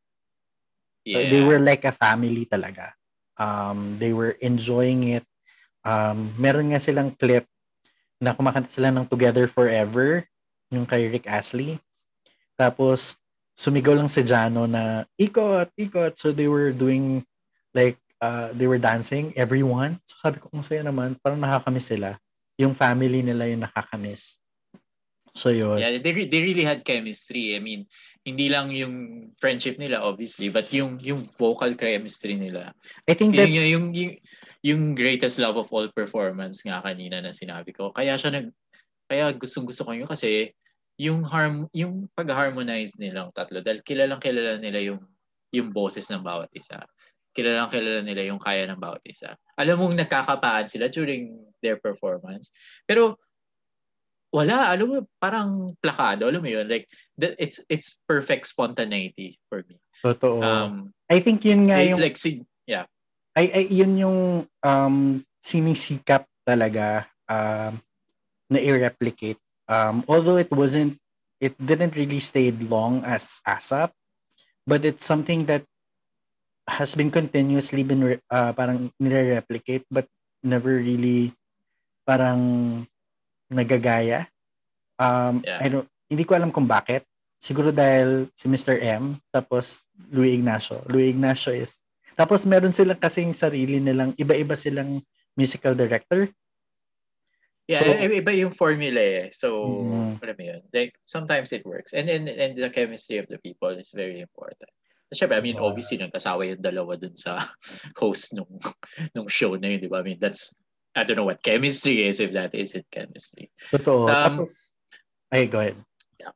Yeah. 1.03 1.27
They 1.27 1.43
were 1.43 1.59
like 1.59 1.83
a 1.83 1.91
family 1.91 2.47
talaga. 2.47 2.95
Um, 3.35 3.97
they 3.99 4.13
were 4.13 4.37
enjoying 4.39 5.11
it. 5.11 5.27
Um, 5.83 6.31
meron 6.39 6.71
nga 6.71 6.79
silang 6.79 7.11
clip 7.11 7.43
na 8.17 8.31
kumakanta 8.31 8.71
sila 8.71 8.89
ng 8.89 9.05
Together 9.05 9.45
Forever, 9.51 10.23
yung 10.71 10.87
kay 10.87 11.11
Rick 11.11 11.27
Astley. 11.27 11.77
Tapos, 12.55 13.19
sumigaw 13.53 13.93
lang 13.93 14.07
si 14.07 14.23
Jano 14.23 14.63
na, 14.65 15.03
ikot, 15.19 15.69
ikot. 15.75 16.15
So, 16.15 16.31
they 16.31 16.47
were 16.47 16.71
doing, 16.71 17.27
like, 17.75 17.99
uh, 18.23 18.55
they 18.55 18.65
were 18.65 18.79
dancing, 18.79 19.35
everyone. 19.35 19.99
So, 20.07 20.15
sabi 20.23 20.39
ko, 20.39 20.47
kung 20.47 20.63
saya 20.63 20.81
naman, 20.87 21.19
parang 21.19 21.43
nakakamiss 21.43 21.91
sila. 21.91 22.15
Yung 22.55 22.71
family 22.71 23.19
nila 23.19 23.49
yung 23.51 23.67
nakakamiss. 23.67 24.39
So 25.33 25.49
yun. 25.49 25.81
Yeah, 25.81 25.97
they, 25.97 26.29
they 26.29 26.41
really 26.45 26.61
had 26.61 26.85
chemistry. 26.85 27.57
I 27.57 27.59
mean, 27.59 27.89
hindi 28.21 28.53
lang 28.53 28.69
yung 28.69 29.29
friendship 29.41 29.81
nila 29.81 30.05
obviously, 30.05 30.53
but 30.53 30.69
yung 30.69 31.01
yung 31.01 31.25
vocal 31.41 31.73
chemistry 31.73 32.37
nila. 32.37 32.77
I 33.09 33.17
think 33.17 33.33
that's 33.33 33.49
yung, 33.49 33.89
yung, 33.89 33.97
yung, 33.97 34.13
yung 34.63 34.95
greatest 34.95 35.43
love 35.43 35.59
of 35.59 35.67
all 35.75 35.91
performance 35.91 36.63
nga 36.63 36.79
kanina 36.79 37.19
na 37.19 37.35
sinabi 37.35 37.75
ko. 37.75 37.91
Kaya 37.91 38.15
siya 38.15 38.31
nag 38.31 38.47
kaya 39.11 39.35
gustong-gusto 39.35 39.83
ko 39.83 39.91
yun 39.91 40.07
kasi 40.07 40.55
yung 40.95 41.21
harm 41.27 41.67
yung 41.75 42.07
pag-harmonize 42.15 42.95
nilang 42.95 43.35
tatlo 43.35 43.59
dahil 43.59 43.83
kilalang 43.83 44.23
kilala 44.23 44.55
nila 44.57 44.79
yung 44.79 45.03
yung 45.51 45.69
boses 45.75 46.07
ng 46.07 46.23
bawat 46.23 46.47
isa. 46.55 46.79
Kilalang 47.35 47.67
kilala 47.69 48.01
nila 48.01 48.23
yung 48.23 48.39
kaya 48.39 48.63
ng 48.65 48.79
bawat 48.79 49.03
isa. 49.03 49.35
Alam 49.59 49.83
mong 49.83 49.95
nakakapaan 49.99 50.71
sila 50.71 50.87
during 50.87 51.35
their 51.59 51.75
performance. 51.75 52.49
Pero 52.87 53.19
wala, 54.33 54.73
alam 54.73 54.85
mo, 54.89 54.97
parang 55.21 55.77
plakado, 55.77 56.25
alam 56.25 56.41
mo 56.41 56.49
yun, 56.49 56.65
like, 56.65 56.89
the, 57.21 57.37
it's 57.37 57.61
it's 57.69 58.01
perfect 58.09 58.49
spontaneity 58.49 59.37
for 59.45 59.61
me. 59.69 59.77
Totoo. 60.01 60.41
Um, 60.41 60.89
I 61.05 61.21
think 61.21 61.45
yun 61.45 61.69
nga 61.69 61.85
yung... 61.85 62.01
Like. 62.01 62.17
Ay, 63.33 63.49
ay, 63.49 63.65
yun 63.73 63.93
yung 63.97 64.19
um, 64.61 64.97
sinisikap 65.41 66.29
talaga 66.45 67.09
um, 67.25 67.81
na 68.49 68.59
i-replicate. 68.61 69.41
Um, 69.65 70.05
although 70.05 70.37
it 70.37 70.51
wasn't, 70.53 71.01
it 71.41 71.57
didn't 71.57 71.97
really 71.97 72.21
stay 72.21 72.53
long 72.53 73.01
as 73.03 73.41
ASAP, 73.47 73.89
but 74.67 74.85
it's 74.85 75.03
something 75.03 75.45
that 75.49 75.65
has 76.69 76.95
been 76.95 77.11
continuously 77.11 77.83
been 77.83 78.19
uh, 78.31 78.53
parang 78.55 78.87
nire-replicate 78.99 79.83
but 79.91 80.07
never 80.43 80.79
really 80.79 81.35
parang 82.07 82.83
nagagaya. 83.51 84.27
Um, 84.99 85.43
yeah. 85.43 85.59
I 85.59 85.67
don't, 85.67 85.87
hindi 86.07 86.23
ko 86.23 86.35
alam 86.35 86.51
kung 86.51 86.67
bakit. 86.67 87.03
Siguro 87.43 87.75
dahil 87.75 88.31
si 88.31 88.47
Mr. 88.47 88.79
M, 88.79 89.19
tapos 89.27 89.83
Louis 90.11 90.39
Ignacio. 90.39 90.79
Louis 90.87 91.11
Ignacio 91.11 91.51
is, 91.51 91.83
tapos 92.15 92.45
meron 92.45 92.73
silang 92.73 92.99
kasing 92.99 93.33
sarili 93.33 93.81
nilang, 93.81 94.13
iba-iba 94.17 94.53
silang 94.53 95.01
musical 95.37 95.73
director. 95.73 96.29
Yeah, 97.63 97.79
so, 97.79 97.95
iba 97.95 98.31
yung 98.35 98.51
formula 98.51 98.99
eh. 98.99 99.31
So, 99.31 99.47
mm, 99.87 100.19
alam 100.19 100.35
mo 100.35 100.43
yun. 100.43 100.61
Like, 100.75 100.99
sometimes 101.07 101.55
it 101.55 101.63
works. 101.63 101.95
And, 101.95 102.11
and, 102.11 102.27
and 102.27 102.59
the 102.59 102.69
chemistry 102.69 103.23
of 103.23 103.31
the 103.31 103.39
people 103.39 103.71
is 103.71 103.95
very 103.95 104.19
important. 104.19 104.67
Siyempre, 105.13 105.37
I 105.37 105.45
mean, 105.45 105.55
wow. 105.55 105.71
obviously, 105.71 106.01
nagkasawa 106.01 106.43
yung 106.49 106.59
dalawa 106.65 106.99
dun 106.99 107.15
sa 107.15 107.47
host 108.01 108.33
nung, 108.35 108.49
nung 109.15 109.29
show 109.31 109.55
na 109.55 109.77
yun, 109.77 109.79
di 109.79 109.87
ba? 109.87 110.03
I 110.03 110.03
mean, 110.03 110.19
that's 110.19 110.51
I 110.95 111.03
don't 111.03 111.17
know 111.17 111.25
what 111.25 111.41
chemistry 111.41 112.05
is 112.05 112.19
if 112.19 112.33
that 112.33 112.53
isn't 112.53 112.85
chemistry. 112.91 113.49
Totoo. 113.71 114.09
Um, 114.09 114.45
Tapos, 114.45 114.73
ay, 115.33 115.49
go 115.49 115.59
ahead. 115.59 115.77
Yeah. 116.21 116.33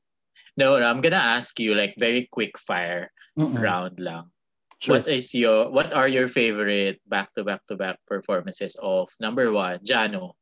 No, 0.57 0.81
I'm 0.81 1.01
gonna 1.01 1.21
ask 1.21 1.59
you 1.59 1.77
like 1.77 1.93
very 1.97 2.25
quick 2.25 2.57
fire 2.57 3.13
Mm-mm. 3.37 3.53
round 3.53 3.99
lang. 3.99 4.33
Sure. 4.77 5.01
What 5.01 5.09
is 5.09 5.33
your 5.33 5.73
what 5.73 5.89
are 5.93 6.05
your 6.05 6.29
favorite 6.29 7.01
back 7.09 7.33
to 7.33 7.41
back 7.41 7.65
to 7.65 7.75
back 7.75 7.97
performances 8.05 8.77
of 8.77 9.09
number 9.17 9.49
one, 9.49 9.81
Jano? 9.81 10.37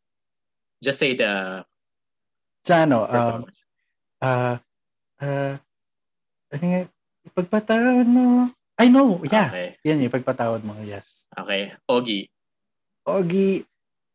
Just 0.84 1.00
say 1.00 1.16
the 1.16 1.64
Jano, 2.66 3.06
um, 3.06 3.46
uh, 4.20 4.58
uh, 5.22 5.54
ano 6.50 6.64
nga, 6.66 6.82
pagpatawad 7.38 8.08
mo. 8.10 8.50
I 8.76 8.90
know, 8.90 9.22
yeah. 9.30 9.54
Okay. 9.54 9.70
Yan 9.86 10.02
yung 10.02 10.12
pagpatawad 10.12 10.66
mo, 10.66 10.76
yes. 10.82 11.30
Okay. 11.38 11.72
Ogi. 11.88 12.28
Ogi, 13.08 13.64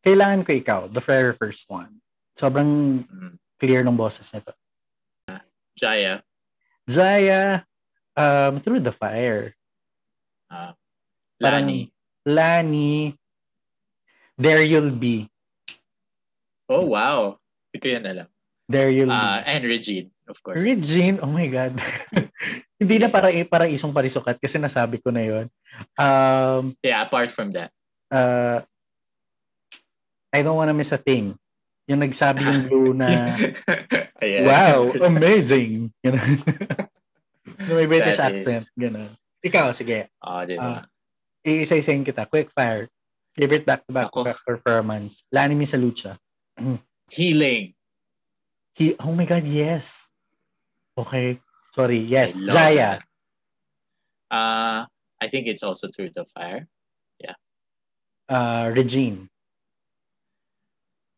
kailangan 0.03 0.45
ko 0.45 0.51
ikaw, 0.53 0.81
the 0.91 1.01
very 1.01 1.33
first 1.33 1.71
one. 1.71 2.03
Sobrang 2.35 3.07
mm. 3.07 3.39
clear 3.57 3.87
ng 3.87 3.97
boses 3.97 4.29
nito. 4.35 4.53
Jaya. 5.79 6.21
Jaya, 6.91 7.65
um, 8.19 8.59
Through 8.59 8.83
the 8.83 8.93
Fire. 8.93 9.55
Uh, 10.51 10.75
Lani. 11.39 11.89
Lani, 12.27 13.15
There 14.37 14.65
You'll 14.67 14.91
Be. 14.93 15.31
Oh, 16.69 16.91
wow. 16.91 17.39
Ito 17.71 17.87
yan 17.87 18.05
alam. 18.05 18.29
There 18.67 18.91
You'll 18.91 19.15
uh, 19.15 19.41
Be. 19.41 19.47
And 19.47 19.63
Regine, 19.65 20.09
of 20.27 20.43
course. 20.43 20.59
Regine, 20.59 21.23
oh 21.23 21.31
my 21.31 21.47
God. 21.47 21.79
Hindi 22.81 22.97
na 22.99 23.13
para, 23.13 23.29
para 23.45 23.69
isong 23.69 23.93
parisukat 23.93 24.41
kasi 24.41 24.57
nasabi 24.57 24.97
ko 24.99 25.13
na 25.13 25.21
yon. 25.21 25.47
Um, 26.01 26.73
yeah, 26.81 27.05
apart 27.05 27.29
from 27.29 27.53
that. 27.53 27.69
Uh, 28.09 28.65
I 30.33 30.41
don't 30.41 30.57
wanna 30.57 30.73
miss 30.73 30.91
a 30.91 30.97
thing. 30.97 31.37
Yung 31.85 32.01
nagsabi 32.01 32.41
yung 32.41 32.63
Blue 32.71 32.95
na, 32.97 33.37
wow, 34.49 34.89
amazing. 35.05 35.93
You 36.07 36.17
know? 36.17 36.29
may 37.69 37.85
British 37.85 38.17
That 38.17 38.33
accent. 38.33 38.65
Is... 38.65 38.73
Ganun. 38.73 39.13
Ikaw, 39.41 39.73
sige. 39.73 40.13
Oh, 40.21 40.45
di 40.45 40.57
ba? 40.57 40.81
Uh, 40.81 40.83
iisa-isayin 41.45 42.05
kita. 42.05 42.29
Quick 42.29 42.53
fire. 42.53 42.89
Favorite 43.33 43.65
back-to-back 43.65 44.11
back 44.13 44.39
performance. 44.45 45.25
Lani 45.33 45.57
Misalucha. 45.57 46.19
Healing. 47.15 47.73
He, 48.75 48.95
oh 49.01 49.13
my 49.13 49.25
God, 49.25 49.45
yes. 49.45 50.11
Okay. 50.99 51.41
Sorry. 51.75 51.99
Yes. 51.99 52.37
Jaya. 52.37 53.01
Uh, 54.31 54.85
I 55.21 55.27
think 55.29 55.47
it's 55.47 55.63
also 55.63 55.89
Through 55.89 56.11
the 56.15 56.27
Fire. 56.35 56.67
Yeah. 57.19 57.35
Uh, 58.29 58.71
Regine 58.75 59.31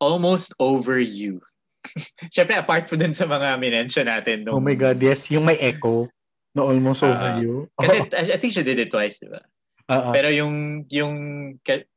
almost 0.03 0.51
over 0.59 0.99
you. 0.99 1.39
Siyempre, 2.35 2.59
apart 2.59 2.91
po 2.91 2.99
dun 2.99 3.15
sa 3.15 3.23
mga 3.23 3.55
minention 3.63 4.11
natin. 4.11 4.43
Nung, 4.43 4.59
oh 4.59 4.63
my 4.63 4.75
God, 4.75 4.99
yes. 4.99 5.31
Yung 5.31 5.47
may 5.47 5.55
echo 5.63 6.11
na 6.53 6.61
almost 6.61 7.01
Ah, 7.01 7.09
over 7.09 7.31
you. 7.41 7.53
Kasi 7.75 7.97
I, 8.13 8.23
I 8.33 8.37
think 8.37 8.53
she 8.53 8.61
did 8.61 8.77
it 8.77 8.89
twice, 8.89 9.17
di 9.19 9.29
ba? 9.29 9.41
Oo. 9.89 10.09
Pero 10.13 10.29
yung, 10.29 10.85
yung, 10.87 11.13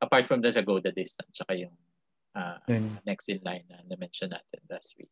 apart 0.01 0.25
from 0.27 0.41
the 0.41 0.51
sa 0.51 0.61
Go 0.61 0.81
the 0.81 0.91
Distance, 0.91 1.31
tsaka 1.31 1.55
yung 1.55 1.73
ah, 2.33 2.57
Yun. 2.67 2.89
next 3.05 3.29
in 3.29 3.39
line 3.45 3.63
na 3.69 3.79
na-mention 3.85 4.29
natin 4.29 4.59
last 4.67 4.97
week. 4.97 5.09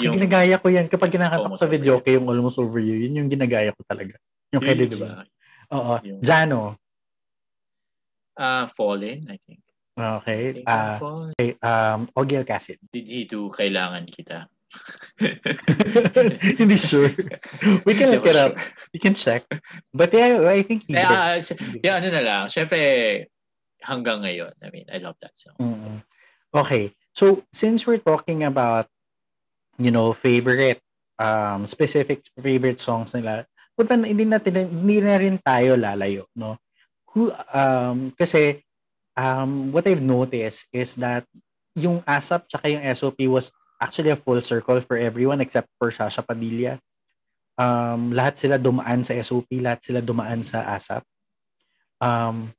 Yung, 0.00 0.12
Yung- 0.12 0.16
ginagaya 0.20 0.56
ko 0.58 0.68
yan. 0.68 0.88
Kapag 0.88 1.12
kinakatak 1.12 1.48
Almost 1.48 1.62
sa 1.62 1.70
video, 1.70 2.00
okay, 2.00 2.16
yung 2.16 2.28
almost 2.28 2.58
over 2.58 2.80
you, 2.80 2.96
yun 2.96 3.16
yung 3.16 3.30
ginagaya 3.30 3.72
ko 3.72 3.80
talaga. 3.86 4.16
Yung 4.52 4.60
kay 4.60 4.74
Yun, 4.74 4.80
Regine. 4.84 4.92
di 4.92 5.00
ba? 5.00 5.12
Oo. 5.72 5.94
Yung- 6.02 6.20
Jano. 6.20 6.76
Ah, 8.36 8.68
Fallen, 8.68 9.24
I 9.32 9.38
think. 9.44 9.60
I 9.96 10.20
Okay. 10.20 10.42
think 10.60 10.66
Ah, 10.68 11.00
Fallen. 11.00 11.32
okay. 11.32 11.56
Um, 11.64 12.00
Ogiel 12.12 12.44
Casid. 12.44 12.76
Did 12.92 13.08
he 13.08 13.24
do 13.24 13.48
Kailangan 13.48 14.04
Kita? 14.04 14.44
Hindi 16.60 16.76
sure. 16.76 17.10
We 17.84 17.94
can 17.96 18.10
look 18.12 18.26
it 18.26 18.36
up. 18.36 18.54
You 18.92 19.00
can 19.00 19.14
check. 19.14 19.44
But 19.94 20.12
yeah, 20.12 20.44
I 20.44 20.62
think 20.62 20.84
he 20.86 20.94
Eh, 20.96 21.02
did. 21.02 21.08
ah, 21.08 21.36
yeah, 21.82 21.96
ano 22.00 22.08
na 22.12 22.22
lang. 22.22 22.42
Siyempre, 22.52 22.78
hanggang 23.80 24.20
ngayon, 24.24 24.52
I 24.60 24.68
mean, 24.70 24.86
I 24.92 24.98
love 24.98 25.16
that 25.22 25.36
song. 25.36 25.56
Mm-mm. 25.60 26.04
Okay. 26.52 26.92
So, 27.16 27.44
since 27.52 27.86
we're 27.86 28.02
talking 28.02 28.44
about, 28.44 28.88
you 29.78 29.90
know, 29.90 30.12
favorite, 30.12 30.80
um, 31.18 31.64
specific 31.64 32.24
favorite 32.36 32.80
songs 32.80 33.12
nila, 33.16 33.48
punta 33.76 33.96
na, 33.96 34.08
hindi 34.08 34.24
natin, 34.24 34.68
hindi 34.68 35.00
na 35.00 35.16
rin 35.16 35.36
tayo 35.40 35.76
lalayo, 35.76 36.28
no? 36.36 36.56
Who, 37.16 37.32
um, 37.52 38.12
kasi, 38.12 38.60
um, 39.16 39.72
what 39.72 39.88
I've 39.88 40.04
noticed 40.04 40.68
is 40.72 40.96
that 41.00 41.24
yung 41.76 42.00
ASAP 42.04 42.48
tsaka 42.48 42.68
yung 42.72 42.84
SOP 42.92 43.20
was 43.28 43.52
actually 43.80 44.10
a 44.10 44.18
full 44.18 44.40
circle 44.40 44.80
for 44.80 44.96
everyone 44.96 45.40
except 45.40 45.68
for 45.78 45.90
Shasha 45.90 46.24
Padilla. 46.24 46.80
Um, 47.56 48.12
lahat 48.12 48.36
sila 48.36 48.56
dumaan 48.60 49.00
sa 49.00 49.16
SOP, 49.16 49.48
lahat 49.60 49.80
sila 49.80 50.04
dumaan 50.04 50.44
sa 50.44 50.76
ASAP. 50.76 51.04
Um, 52.00 52.52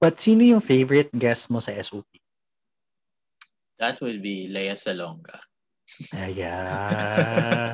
but 0.00 0.16
sino 0.16 0.40
yung 0.40 0.64
favorite 0.64 1.12
guest 1.12 1.52
mo 1.52 1.60
sa 1.60 1.76
SOP? 1.76 2.08
That 3.76 4.00
would 4.00 4.24
be 4.24 4.48
Lea 4.48 4.78
Salonga. 4.78 5.44
Aya. 6.16 6.56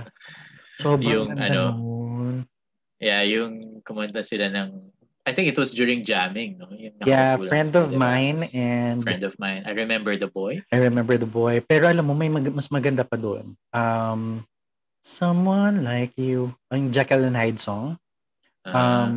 Sobrang 0.83 1.07
Yung 1.07 1.31
ano, 1.39 1.63
nun. 1.75 2.37
Yeah, 2.99 3.23
yung 3.23 3.83
kumanta 3.87 4.27
sila 4.27 4.51
ng, 4.51 4.91
I 5.29 5.37
think 5.37 5.45
it 5.45 5.61
was 5.61 5.77
during 5.77 6.01
jamming, 6.01 6.57
no? 6.57 6.73
Yeah, 7.05 7.37
friend 7.37 7.69
of 7.77 7.93
di 7.93 8.01
ba? 8.01 8.01
mine 8.01 8.41
and 8.57 9.05
Friend 9.05 9.25
of 9.29 9.37
mine. 9.37 9.61
I 9.69 9.77
remember 9.77 10.17
the 10.17 10.25
boy. 10.27 10.65
I 10.73 10.81
remember 10.81 11.21
the 11.21 11.29
boy. 11.29 11.61
Pero 11.61 11.85
alam 11.85 12.09
mo, 12.09 12.17
may 12.17 12.33
mag- 12.33 12.49
mas 12.49 12.73
maganda 12.73 13.05
pa 13.05 13.21
doon. 13.21 13.53
Um, 13.69 14.49
Someone 15.05 15.85
Like 15.85 16.17
You. 16.17 16.57
Ang 16.73 16.89
Jekyll 16.89 17.29
and 17.29 17.37
Hyde 17.37 17.61
song. 17.61 18.01
Um, 18.65 18.73
Ah, 18.73 19.09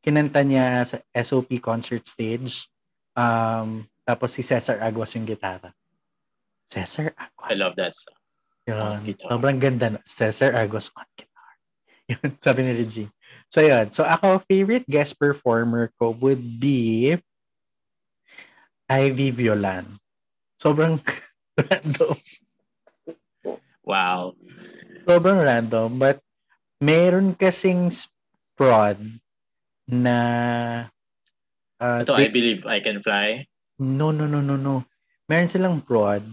Kinanta 0.00 0.40
niya 0.40 0.80
sa 0.88 0.96
SOP 1.12 1.60
concert 1.60 2.08
stage. 2.08 2.72
Um, 3.12 3.84
tapos 4.00 4.32
si 4.32 4.40
Cesar 4.40 4.80
Aguas 4.80 5.12
yung 5.12 5.28
gitara. 5.28 5.76
Cesar 6.64 7.12
Aguas. 7.12 7.48
I 7.52 7.54
love 7.54 7.76
that 7.76 7.92
song. 7.92 8.16
Yun. 8.64 9.12
Sobrang 9.20 9.60
ganda. 9.60 9.92
na- 9.92 10.04
Cesar 10.08 10.56
Aguas 10.56 10.88
on 10.96 11.04
guitar. 11.12 11.52
Yun, 12.16 12.28
sabi 12.40 12.64
ni 12.64 12.72
Regine. 12.72 13.12
So, 13.50 13.60
yun. 13.60 13.90
So, 13.90 14.06
ako, 14.06 14.46
favorite 14.46 14.86
guest 14.86 15.18
performer 15.18 15.90
ko 15.98 16.14
would 16.14 16.62
be 16.62 17.18
Ivy 18.86 19.34
Violan. 19.34 19.98
Sobrang 20.54 21.02
random. 21.58 22.14
Wow. 23.82 24.38
Sobrang 25.02 25.42
random. 25.42 25.98
But, 25.98 26.22
meron 26.80 27.36
kasing 27.36 27.92
prod 28.56 28.96
na 29.84 30.16
uh, 31.76 32.00
Ito, 32.06 32.16
they- 32.16 32.30
I 32.30 32.32
Believe 32.32 32.62
I 32.64 32.80
Can 32.80 32.98
Fly. 33.04 33.44
No, 33.80 34.12
no, 34.12 34.28
no, 34.28 34.40
no, 34.40 34.56
no. 34.56 34.84
Meron 35.28 35.48
silang 35.48 35.80
prod 35.80 36.24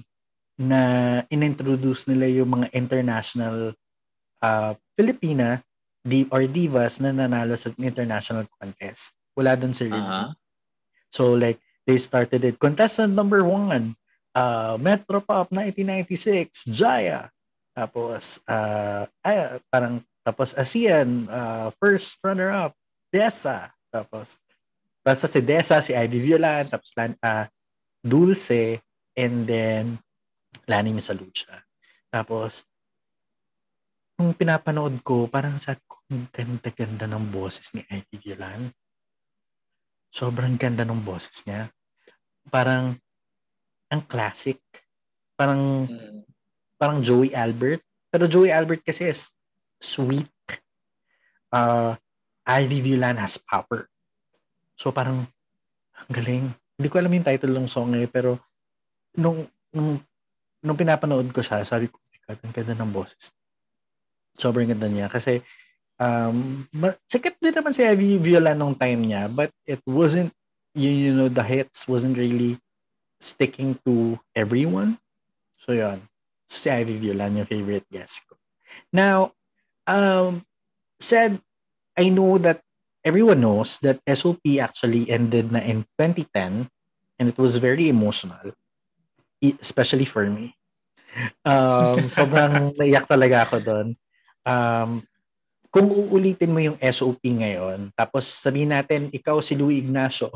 na 0.57 1.21
inintroduce 1.29 2.09
nila 2.09 2.27
yung 2.27 2.49
mga 2.59 2.67
international 2.73 3.71
uh, 4.41 4.73
Filipina 4.97 5.61
di 6.07 6.23
or 6.31 6.47
divas 6.47 7.03
na 7.03 7.11
nanalo 7.11 7.59
sa 7.59 7.67
international 7.75 8.47
contest. 8.55 9.11
Wala 9.35 9.59
doon 9.59 9.75
si 9.75 9.91
Regine. 9.91 10.31
Aha. 10.31 10.31
So 11.11 11.35
like, 11.35 11.59
they 11.83 11.99
started 11.99 12.47
it. 12.47 12.55
Contestant 12.59 13.11
number 13.11 13.43
one, 13.43 13.95
uh, 14.31 14.79
Metro 14.79 15.19
Pop 15.19 15.51
1996, 15.51 16.71
Jaya. 16.71 17.31
Tapos, 17.75 18.43
uh, 18.47 19.07
ay, 19.23 19.59
parang, 19.71 20.03
tapos 20.23 20.51
ASEAN, 20.57 21.29
uh, 21.31 21.71
first 21.79 22.19
runner-up, 22.23 22.75
Desa. 23.07 23.71
Tapos, 23.87 24.41
basta 25.05 25.29
si 25.29 25.39
Desa, 25.39 25.79
si 25.79 25.95
Ivy 25.95 26.19
Violan, 26.19 26.67
tapos 26.67 26.91
uh, 26.97 27.45
Dulce, 28.03 28.83
and 29.15 29.47
then 29.47 29.83
Lani 30.67 30.91
Misalucha. 30.91 31.63
Tapos, 32.11 32.67
nung 34.19 34.33
pinapanood 34.33 34.99
ko, 35.05 35.29
parang 35.29 35.55
ko, 35.85 35.96
ang 36.07 36.31
ganda-ganda 36.31 37.03
ng 37.03 37.25
boses 37.27 37.75
ni 37.75 37.83
Ivy 37.91 38.15
Violan. 38.23 38.71
Sobrang 40.07 40.55
ganda 40.55 40.87
ng 40.87 41.03
boses 41.03 41.43
niya. 41.43 41.67
Parang, 42.47 42.95
ang 43.91 44.01
classic. 44.07 44.63
Parang, 45.35 45.83
Mm. 45.83 46.23
parang 46.79 47.03
Joey 47.03 47.35
Albert. 47.35 47.83
Pero 48.07 48.23
Joey 48.31 48.55
Albert 48.55 48.87
kasi 48.87 49.11
is 49.11 49.35
sweet. 49.83 50.31
Uh, 51.51 51.99
Ivy 52.47 52.79
Violan 52.79 53.19
has 53.19 53.35
power. 53.35 53.91
So 54.79 54.95
parang, 54.95 55.27
ang 55.97 56.11
galing. 56.11 56.55
Hindi 56.79 56.87
ko 56.87 57.03
alam 57.03 57.11
yung 57.11 57.27
title 57.27 57.51
ng 57.51 57.67
song 57.67 57.99
eh, 57.99 58.07
pero 58.07 58.39
nung, 59.19 59.43
nung, 59.75 59.99
nung 60.63 60.77
pinapanood 60.79 61.27
ko 61.35 61.43
siya, 61.43 61.67
sabi 61.67 61.91
ko, 61.91 61.99
oh 61.99 62.19
God, 62.31 62.39
ang 62.47 62.53
ganda 62.55 62.73
ng 62.79 62.91
boses. 62.95 63.35
Sobrang 64.39 64.71
ganda 64.71 64.87
niya. 64.87 65.11
Kasi, 65.11 65.43
um, 65.97 66.65
sikat 67.09 67.37
din 67.41 67.53
naman 67.53 67.73
si 67.73 67.85
Ivy 67.85 68.21
Violan 68.21 68.57
nung 68.57 68.77
time 68.77 69.05
niya, 69.05 69.29
but 69.29 69.49
it 69.65 69.81
wasn't, 69.85 70.33
you, 70.77 70.89
you 70.89 71.11
know, 71.13 71.29
the 71.29 71.43
hits 71.43 71.85
wasn't 71.89 72.17
really 72.17 72.57
sticking 73.19 73.77
to 73.85 74.17
everyone. 74.37 74.97
So, 75.57 75.73
yun. 75.73 76.05
Si 76.47 76.69
Ivy 76.69 77.01
Violan 77.01 77.37
yung 77.37 77.49
favorite 77.49 77.85
guest 77.89 78.23
ko. 78.29 78.37
Now, 78.93 79.33
um, 79.89 80.45
said, 81.01 81.41
I 81.97 82.09
know 82.09 82.37
that 82.37 82.61
everyone 83.03 83.41
knows 83.41 83.79
that 83.81 84.01
SOP 84.05 84.43
actually 84.61 85.09
ended 85.09 85.51
na 85.51 85.59
in 85.65 85.87
2010 85.97 86.69
and 87.17 87.25
it 87.25 87.37
was 87.37 87.57
very 87.57 87.89
emotional, 87.89 88.53
especially 89.41 90.05
for 90.05 90.29
me. 90.29 90.53
Um, 91.41 92.05
sobrang 92.13 92.77
naiyak 92.77 93.09
talaga 93.09 93.49
ako 93.49 93.57
doon. 93.63 93.87
Um, 94.45 95.01
kung 95.77 95.93
uulitin 95.93 96.49
mo 96.49 96.57
yung 96.57 96.77
SOP 96.81 97.21
ngayon, 97.21 97.93
tapos 97.93 98.25
sabihin 98.25 98.73
natin, 98.73 99.13
ikaw 99.13 99.37
si 99.45 99.53
Louis 99.53 99.85
Ignacio, 99.85 100.33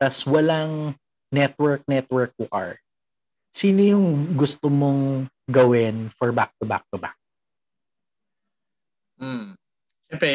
tapos 0.00 0.24
walang 0.24 0.96
network-network 1.28 2.32
war, 2.48 2.80
sino 3.52 3.84
yung 3.84 4.32
gusto 4.32 4.72
mong 4.72 5.28
gawin 5.44 6.08
for 6.08 6.32
back-to-back-to-back? 6.32 7.20
Mm. 9.20 9.60
Siyempre, 10.08 10.32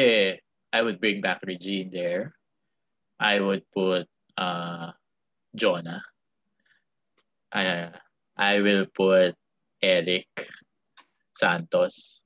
I 0.70 0.78
would 0.86 1.02
bring 1.02 1.18
back 1.18 1.42
Regine 1.42 1.90
there. 1.90 2.38
I 3.18 3.42
would 3.42 3.66
put 3.74 4.06
uh, 4.38 4.94
Jonah. 5.50 6.06
I, 7.50 7.90
I 8.38 8.62
will 8.62 8.86
put 8.86 9.34
Eric 9.82 10.30
Santos. 11.34 12.22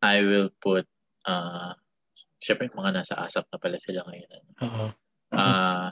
I 0.00 0.24
will 0.24 0.48
put 0.64 0.88
uh, 1.24 1.72
Siyempre, 2.44 2.68
mga 2.76 2.92
nasa 3.00 3.16
asap 3.24 3.48
na 3.48 3.56
pala 3.56 3.80
sila 3.80 4.04
ngayon. 4.04 4.28
ano. 4.36 4.50
Oo. 4.68 4.86
Ah, 5.32 5.88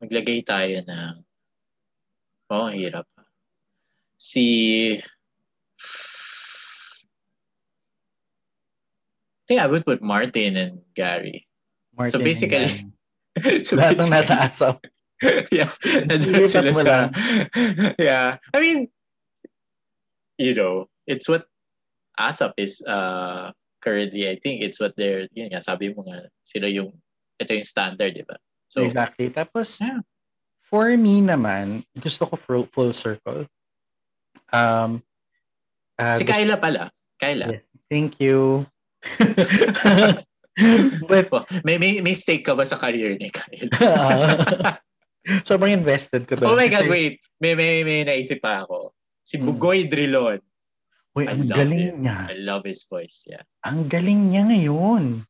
maglagay 0.00 0.40
tayo 0.40 0.80
ng 0.80 1.16
oh, 2.48 2.72
hirap. 2.72 3.04
Si 4.16 4.96
think 9.44 9.60
I 9.60 9.68
would 9.68 9.84
put 9.84 10.00
Martin 10.00 10.56
and 10.56 10.80
Gary. 10.96 11.44
Martin 11.92 12.16
So 12.16 12.24
basically- 12.24 12.88
so 13.68 13.76
lahat 13.76 14.00
ng 14.00 14.08
nasa 14.08 14.48
asap. 14.48 14.80
yeah, 15.52 15.68
nandun 16.08 16.48
sila 16.48 16.72
sa, 16.72 16.96
yeah. 18.00 18.40
I 18.56 18.58
mean, 18.58 18.88
you 20.40 20.56
know, 20.56 20.88
it's 21.04 21.28
what 21.28 21.44
ASAP 22.16 22.56
is 22.56 22.80
uh, 22.88 23.52
currently, 23.84 24.24
I 24.24 24.40
think 24.40 24.64
it's 24.64 24.80
what 24.80 24.96
they're, 24.96 25.28
yun 25.36 25.52
nga, 25.52 25.60
sabi 25.60 25.92
mo 25.92 26.08
nga, 26.08 26.32
sila 26.40 26.72
yung, 26.72 26.96
ito 27.36 27.50
yung 27.52 27.68
standard, 27.68 28.16
di 28.16 28.24
ba? 28.24 28.40
So, 28.72 28.80
exactly. 28.80 29.28
Tapos, 29.28 29.76
Yeah. 29.78 30.00
for 30.64 30.88
me 30.96 31.20
naman, 31.20 31.84
gusto 31.94 32.24
ko 32.24 32.34
full, 32.34 32.64
full 32.64 32.96
circle. 32.96 33.44
Um, 34.48 35.04
Uh, 35.94 36.18
si 36.18 36.26
Kyla 36.26 36.58
pala. 36.58 36.90
Kyla. 37.22 37.54
Yes. 37.54 37.62
Thank 37.86 38.18
you. 38.18 38.66
But, 41.06 41.30
Oh, 41.30 41.42
may, 41.62 41.78
may 41.78 42.02
mistake 42.02 42.42
ka 42.42 42.54
ba 42.54 42.66
sa 42.66 42.78
career 42.78 43.14
ni 43.14 43.30
Kyla? 43.30 43.70
Ah. 43.94 44.78
sobrang 45.48 45.72
invested 45.72 46.26
ko 46.28 46.36
doon. 46.36 46.50
oh 46.52 46.58
my 46.58 46.68
God, 46.68 46.84
wait. 46.90 47.16
May, 47.40 47.54
may, 47.56 47.80
may 47.86 48.02
naisip 48.04 48.42
pa 48.44 48.66
ako. 48.66 48.90
Si 49.22 49.38
Hmm. 49.38 49.48
Bugoy 49.48 49.86
Drilon. 49.88 50.42
Uy, 51.14 51.30
ang 51.30 51.46
galing 51.46 51.94
him. 51.94 51.96
niya. 52.02 52.26
I 52.26 52.42
love 52.42 52.66
his 52.66 52.82
voice. 52.84 53.22
Yeah. 53.24 53.46
Ang 53.62 53.86
galing 53.86 54.34
niya 54.34 54.50
ngayon. 54.50 55.22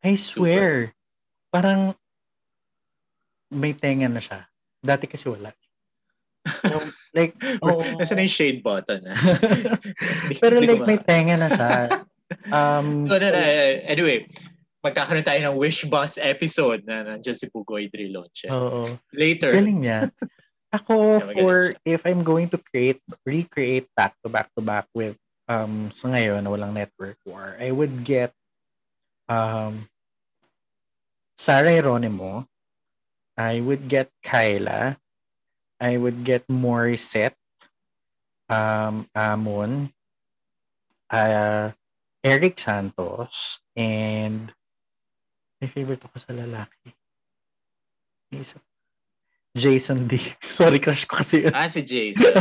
I 0.00 0.16
swear. 0.16 0.96
Parang 1.52 1.92
may 3.52 3.72
tenga 3.72 4.08
na 4.08 4.20
siya. 4.20 4.48
Dati 4.80 5.04
kasi 5.04 5.28
wala. 5.28 5.52
So, 6.64 6.80
like, 7.16 7.36
oo. 7.60 7.84
Nasaan 8.00 8.20
na 8.20 8.24
yung 8.24 8.32
shade 8.32 8.60
button? 8.64 9.04
ah? 9.04 9.16
Pero 10.40 10.64
like 10.64 10.84
may 10.84 10.96
ma- 10.96 11.04
tenga 11.04 11.36
na 11.36 11.48
siya. 11.52 11.72
Um, 12.48 13.04
So, 13.10 13.20
no, 13.20 13.28
eh, 13.28 13.84
anyway, 13.84 14.24
magkakaroon 14.80 15.28
tayo 15.28 15.40
ng 15.44 15.56
Wish 15.60 15.84
Bus 15.92 16.16
episode 16.16 16.88
na 16.88 17.04
nandiyan 17.04 17.36
si 17.36 17.52
Bugoy 17.52 17.92
Drilon 17.92 18.32
siya. 18.32 18.48
oo. 18.54 18.96
Later. 19.12 19.52
Galing 19.52 19.80
niya. 19.84 20.08
Ako 20.68 21.16
Yeah, 21.16 21.32
for 21.32 21.54
if 21.84 22.04
I'm 22.04 22.20
going 22.20 22.52
to 22.52 22.60
create 22.60 23.00
recreate 23.24 23.88
back 23.96 24.12
to 24.20 24.28
back 24.28 24.52
to 24.52 24.60
back 24.60 24.84
with 24.92 25.16
um 25.48 25.88
sa 25.88 26.12
ngayon 26.12 26.44
na 26.44 26.52
walang 26.52 26.76
network 26.76 27.16
war, 27.24 27.56
I 27.56 27.72
would 27.72 28.04
get 28.04 28.36
um 29.32 29.88
Sarah 31.40 31.80
Geronimo. 31.80 32.44
I 33.38 33.64
would 33.64 33.88
get 33.88 34.12
Kyla. 34.20 34.98
I 35.80 35.96
would 35.96 36.26
get 36.26 36.44
Morissette. 36.52 37.38
Um 38.52 39.08
Amon. 39.16 39.96
Uh, 41.08 41.72
Eric 42.20 42.60
Santos 42.60 43.64
and 43.72 44.52
my 45.62 45.68
favorite 45.70 46.04
ako 46.04 46.20
sa 46.20 46.36
lalaki. 46.36 46.92
Isa 48.28 48.60
Jason 49.58 50.06
D. 50.06 50.16
Sorry, 50.40 50.78
crush 50.78 51.04
ko 51.04 51.20
kasi. 51.20 51.44
yun. 51.44 51.52
Ah, 51.52 51.66
si 51.66 51.82
Jason. 51.82 52.32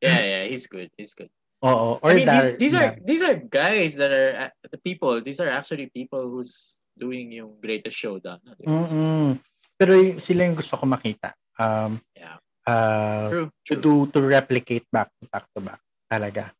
yeah, 0.00 0.22
yeah, 0.22 0.42
he's 0.46 0.64
good. 0.66 0.88
He's 0.96 1.12
good. 1.12 1.28
Oo. 1.60 1.98
Or 2.00 2.10
I 2.12 2.22
mean, 2.22 2.28
Dar- 2.28 2.40
these, 2.40 2.56
these 2.56 2.74
are 2.76 2.94
Dar- 2.94 3.00
these 3.04 3.22
are 3.24 3.36
guys 3.36 3.96
that 3.96 4.12
are 4.12 4.30
uh, 4.48 4.52
the 4.70 4.78
people. 4.78 5.18
These 5.20 5.40
are 5.40 5.48
actually 5.50 5.90
people 5.90 6.30
who's 6.30 6.78
doing 6.94 7.32
yung 7.34 7.58
greatest 7.58 7.96
showdown. 7.98 8.38
Mm-mm. 8.62 9.40
Pero 9.74 9.92
sila 10.16 10.46
yung 10.46 10.54
gusto 10.56 10.78
ko 10.78 10.86
makita. 10.86 11.34
Um, 11.58 11.98
Yeah. 12.14 12.38
uh, 12.64 13.28
True. 13.28 13.48
to 13.68 13.74
True. 13.76 13.82
do 13.82 13.92
to 14.14 14.18
replicate 14.22 14.86
back 14.88 15.10
to 15.20 15.26
back 15.28 15.44
to 15.52 15.60
back 15.60 15.80
talaga. 16.06 16.52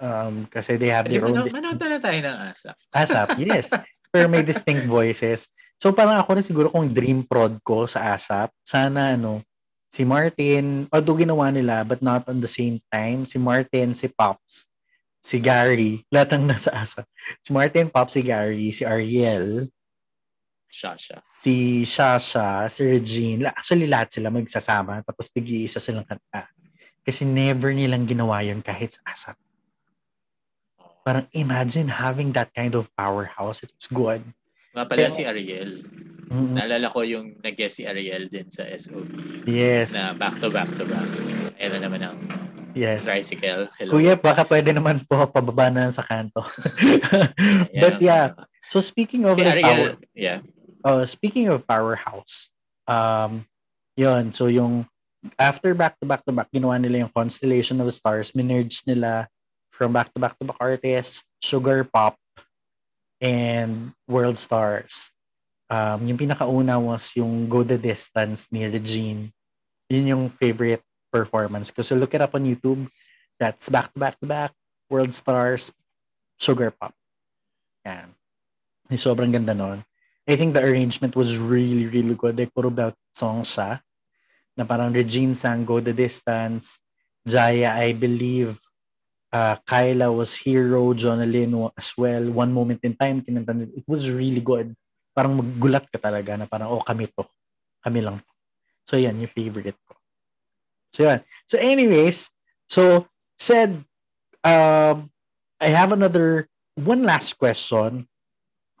Um, 0.00 0.48
kasi 0.48 0.80
they 0.80 0.88
have 0.88 1.04
Di 1.08 1.20
their 1.20 1.28
own 1.28 1.36
manood 1.44 1.76
na 1.76 2.00
tayo 2.00 2.20
ng 2.24 2.36
asa. 2.48 2.72
ASAP, 2.88 3.36
yes. 3.36 3.68
Pero 4.08 4.32
may 4.32 4.40
distinct 4.48 4.88
voices. 4.88 5.52
So 5.80 5.96
parang 5.96 6.20
ako 6.20 6.36
na 6.36 6.44
siguro 6.44 6.68
kung 6.68 6.92
dream 6.92 7.24
prod 7.24 7.56
ko 7.64 7.88
sa 7.88 8.12
ASAP, 8.12 8.52
sana 8.60 9.16
ano, 9.16 9.40
si 9.88 10.04
Martin, 10.04 10.84
although 10.92 11.16
ginawa 11.16 11.48
nila, 11.48 11.88
but 11.88 12.04
not 12.04 12.28
on 12.28 12.36
the 12.36 12.50
same 12.52 12.76
time, 12.92 13.24
si 13.24 13.40
Martin, 13.40 13.96
si 13.96 14.12
Pops, 14.12 14.68
si 15.24 15.40
Gary, 15.40 16.04
lahat 16.12 16.36
ng 16.36 16.52
nasa 16.52 16.68
ASAP. 16.76 17.08
Si 17.40 17.50
Martin, 17.56 17.88
Pops, 17.88 18.12
si 18.12 18.20
Gary, 18.20 18.68
si 18.76 18.84
Ariel, 18.84 19.72
Shasha. 20.68 21.16
si 21.24 21.88
Shasha, 21.88 22.68
si 22.68 22.84
Regine, 22.84 23.48
la- 23.48 23.56
actually 23.56 23.88
lahat 23.88 24.12
sila 24.12 24.28
magsasama, 24.28 25.00
tapos 25.00 25.32
tig-iisa 25.32 25.80
silang 25.80 26.04
kanta. 26.04 26.44
Kasi 27.00 27.24
never 27.24 27.72
nilang 27.72 28.04
ginawa 28.04 28.44
yun 28.44 28.60
kahit 28.60 28.92
sa 28.92 29.00
ASAP. 29.08 29.38
Parang 31.00 31.24
imagine 31.32 31.88
having 31.88 32.36
that 32.36 32.52
kind 32.52 32.76
of 32.76 32.92
powerhouse. 32.92 33.64
It's 33.64 33.88
good. 33.88 34.20
Nga 34.70 34.84
pala 34.86 35.10
si 35.10 35.22
Ariel. 35.26 35.82
Mm-mm. 36.30 36.54
Naalala 36.54 36.94
ko 36.94 37.02
yung 37.02 37.42
nag-guest 37.42 37.82
si 37.82 37.84
Ariel 37.90 38.30
din 38.30 38.46
sa 38.46 38.62
SOP. 38.70 39.10
Yes. 39.50 39.98
Na 39.98 40.14
back 40.14 40.38
to 40.38 40.46
back 40.46 40.70
to 40.78 40.86
back. 40.86 41.10
Ayan 41.58 41.78
na 41.78 41.90
naman 41.90 42.00
ang 42.06 42.18
Yes. 42.70 43.02
tricycle. 43.02 43.66
Hello. 43.82 43.98
Kuya, 43.98 44.14
baka 44.14 44.46
pwede 44.46 44.70
naman 44.70 45.02
po 45.02 45.18
pababa 45.26 45.74
na 45.74 45.90
sa 45.90 46.06
kanto. 46.06 46.38
But 47.82 47.98
yeah, 47.98 48.38
so 48.70 48.78
speaking 48.78 49.26
of 49.26 49.34
Si 49.34 49.42
the 49.42 49.58
power, 49.58 49.98
Ariel, 49.98 49.98
yeah. 50.14 50.38
uh, 50.86 51.02
speaking 51.02 51.50
of 51.50 51.66
powerhouse, 51.66 52.54
um, 52.86 53.42
yun, 53.98 54.30
so 54.30 54.46
yung 54.46 54.86
after 55.34 55.74
back 55.74 55.98
to 55.98 56.06
back 56.06 56.22
to 56.22 56.30
back, 56.30 56.46
ginawa 56.54 56.78
nila 56.78 57.02
yung 57.02 57.12
Constellation 57.12 57.82
of 57.82 57.90
Stars, 57.90 58.38
minerge 58.38 58.86
nila 58.86 59.26
from 59.74 59.90
back 59.90 60.14
to 60.14 60.22
back 60.22 60.38
to 60.38 60.46
back 60.46 60.60
artists, 60.62 61.26
Sugar 61.42 61.82
Pop, 61.82 62.19
and 63.20 63.92
World 64.08 64.40
Stars. 64.40 65.12
Um, 65.70 66.08
yung 66.08 66.18
pinakauna 66.18 66.80
was 66.82 67.14
yung 67.14 67.46
Go 67.46 67.62
the 67.62 67.78
Distance 67.78 68.50
ni 68.50 68.66
Regine. 68.66 69.30
Yun 69.86 70.10
yung 70.10 70.24
favorite 70.26 70.82
performance. 71.12 71.70
Kasi 71.70 71.94
look 71.94 72.16
it 72.16 72.24
up 72.24 72.34
on 72.34 72.48
YouTube. 72.48 72.90
That's 73.38 73.68
back 73.70 73.92
to 73.94 73.98
back 74.00 74.18
to 74.20 74.26
back, 74.26 74.52
World 74.90 75.14
Stars, 75.14 75.70
Sugar 76.36 76.74
Pop. 76.74 76.92
Yan. 77.86 78.12
Sobrang 78.92 79.30
ganda 79.30 79.54
nun. 79.54 79.86
I 80.26 80.34
think 80.36 80.52
the 80.52 80.62
arrangement 80.62 81.14
was 81.16 81.38
really, 81.38 81.86
really 81.86 82.14
good. 82.14 82.36
Like, 82.36 82.52
puro 82.52 82.70
belt 82.70 82.94
song 83.14 83.42
siya. 83.42 83.80
Na 84.58 84.66
parang 84.66 84.92
Regine 84.92 85.34
sang 85.34 85.64
Go 85.64 85.80
the 85.80 85.94
Distance. 85.94 86.82
Jaya, 87.24 87.76
I 87.78 87.92
believe, 87.94 88.58
uh, 89.32 89.56
Kyla 89.66 90.12
was 90.12 90.36
Hero, 90.36 90.92
Jonalyn 90.94 91.70
as 91.78 91.94
well. 91.96 92.30
One 92.30 92.52
Moment 92.52 92.80
in 92.82 92.94
Time, 92.94 93.22
kinanta. 93.22 93.54
It 93.74 93.86
was 93.86 94.10
really 94.10 94.40
good. 94.40 94.74
Parang 95.14 95.38
maggulat 95.38 95.90
ka 95.90 95.98
talaga 95.98 96.38
na 96.38 96.46
parang, 96.46 96.70
oh, 96.70 96.82
kami 96.82 97.06
to. 97.10 97.24
Kami 97.82 98.00
lang 98.02 98.18
to. 98.18 98.32
So, 98.86 98.94
yan, 98.98 99.18
yung 99.18 99.30
favorite 99.30 99.78
ko. 99.86 99.94
So, 100.92 101.06
yan. 101.06 101.20
So, 101.46 101.58
anyways, 101.58 102.30
so, 102.66 103.06
said, 103.38 103.82
um, 104.42 105.10
I 105.60 105.68
have 105.70 105.92
another, 105.92 106.46
one 106.74 107.02
last 107.02 107.38
question. 107.38 108.08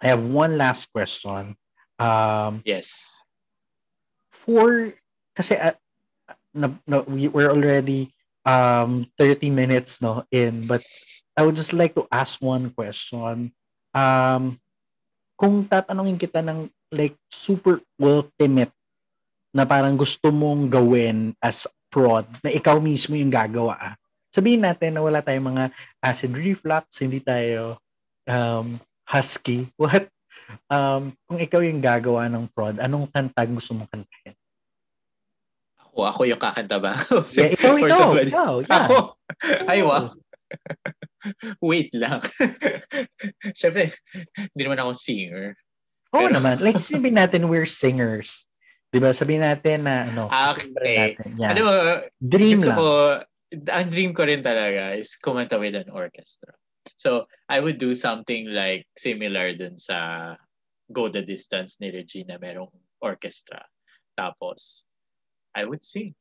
I 0.00 0.08
have 0.08 0.24
one 0.24 0.56
last 0.56 0.88
question. 0.92 1.56
Um, 2.00 2.64
Yes. 2.64 3.20
for 4.30 4.96
kasi 5.36 5.52
uh, 5.52 5.76
na, 6.56 6.72
na, 6.88 7.04
we, 7.04 7.28
we're 7.28 7.52
already 7.52 8.08
um 8.44 9.04
30 9.18 9.52
minutes 9.52 10.00
no 10.00 10.24
in 10.32 10.64
but 10.64 10.80
I 11.38 11.46
would 11.46 11.56
just 11.56 11.72
like 11.72 11.96
to 11.96 12.04
ask 12.12 12.36
one 12.42 12.72
question. 12.74 13.52
Um 13.96 14.60
kung 15.40 15.64
tatanungin 15.64 16.20
kita 16.20 16.44
ng 16.44 16.68
like 16.92 17.16
super 17.32 17.80
ultimate 17.96 18.74
na 19.56 19.64
parang 19.64 19.96
gusto 19.96 20.28
mong 20.28 20.68
gawin 20.68 21.32
as 21.40 21.64
prod 21.90 22.28
na 22.44 22.52
ikaw 22.52 22.78
mismo 22.78 23.18
yung 23.18 23.32
gagawa 23.32 23.74
ah. 23.80 23.94
sabihin 24.30 24.62
natin 24.62 24.94
na 24.94 25.02
wala 25.02 25.18
tayong 25.24 25.56
mga 25.56 25.64
acid 25.98 26.30
reflux 26.36 27.02
hindi 27.02 27.18
tayo 27.18 27.80
um 28.30 28.78
husky. 29.10 29.66
What? 29.80 30.06
Um 30.70 31.14
kung 31.26 31.40
ikaw 31.42 31.64
yung 31.66 31.82
gagawa 31.82 32.30
ng 32.30 32.46
prod 32.52 32.78
anong 32.78 33.10
kanta 33.10 33.42
gusto 33.48 33.74
mong 33.74 33.90
kantahin 33.90 34.19
Ako, 35.90 35.98
ako 36.06 36.20
yung 36.24 36.38
kakanta 36.38 36.78
ba? 36.78 36.94
Yeah, 37.34 37.50
ikaw, 37.50 37.74
ikaw. 37.76 37.98
somebody- 37.98 38.30
Ikaw, 38.30 38.52
yeah. 38.62 38.74
Ako? 38.86 38.96
Ay, 39.66 39.80
wow. 39.82 40.04
Wait 41.68 41.90
lang. 41.92 42.22
Siyempre, 43.58 43.90
hindi 44.36 44.62
naman 44.62 44.80
ako 44.80 44.92
singer. 44.94 45.58
Oo 46.14 46.26
Pero- 46.26 46.34
naman. 46.34 46.62
Like, 46.62 46.80
sabihin 46.80 47.18
natin 47.18 47.50
we're 47.50 47.68
singers. 47.68 48.46
Di 48.90 48.98
ba? 48.98 49.10
Sabihin 49.10 49.42
natin 49.42 49.86
na, 49.86 50.10
ano, 50.10 50.26
Ah, 50.30 50.54
okay. 50.54 51.14
natin. 51.14 51.38
Yeah. 51.38 51.54
Ano 51.54 51.62
Dream 52.18 52.58
gusto 52.58 52.70
lang. 52.70 52.78
ko, 52.78 52.86
ang 53.70 53.86
dream 53.90 54.10
ko 54.10 54.22
rin 54.26 54.42
talaga 54.42 54.94
is 54.94 55.14
kumanta 55.18 55.58
with 55.58 55.74
an 55.74 55.90
orchestra. 55.90 56.54
So, 56.98 57.26
I 57.46 57.58
would 57.62 57.78
do 57.78 57.94
something 57.94 58.50
like 58.50 58.86
similar 58.94 59.54
dun 59.54 59.78
sa 59.78 60.34
Go 60.90 61.06
the 61.06 61.22
Distance 61.22 61.78
ni 61.78 61.94
Regina, 61.94 62.34
merong 62.34 62.70
orchestra. 62.98 63.62
Tapos, 64.18 64.89
I 65.54 65.64
would 65.64 65.84
sing. 65.84 66.14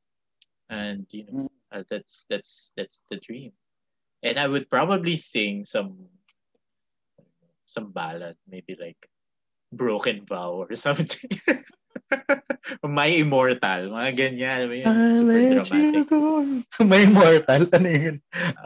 And, 0.69 1.05
you 1.11 1.25
know, 1.31 1.51
uh, 1.71 1.83
that's, 1.89 2.25
that's, 2.29 2.71
that's 2.77 3.01
the 3.09 3.17
dream. 3.17 3.51
And 4.23 4.37
I 4.37 4.47
would 4.47 4.69
probably 4.69 5.15
sing 5.15 5.65
some, 5.65 6.07
some 7.65 7.91
ballad, 7.91 8.35
maybe 8.49 8.77
like 8.79 9.09
Broken 9.71 10.25
Vow 10.25 10.65
or 10.65 10.73
something. 10.75 11.29
My 12.83 13.09
Immortal, 13.09 13.89
mga 13.89 14.11
ganyan. 14.13 14.69
I'll 14.85 15.25
super 15.25 15.63
dramatic. 15.63 16.09
May 16.89 17.03
immortal. 17.03 17.61
Ano 17.73 17.89
yun? 17.89 18.17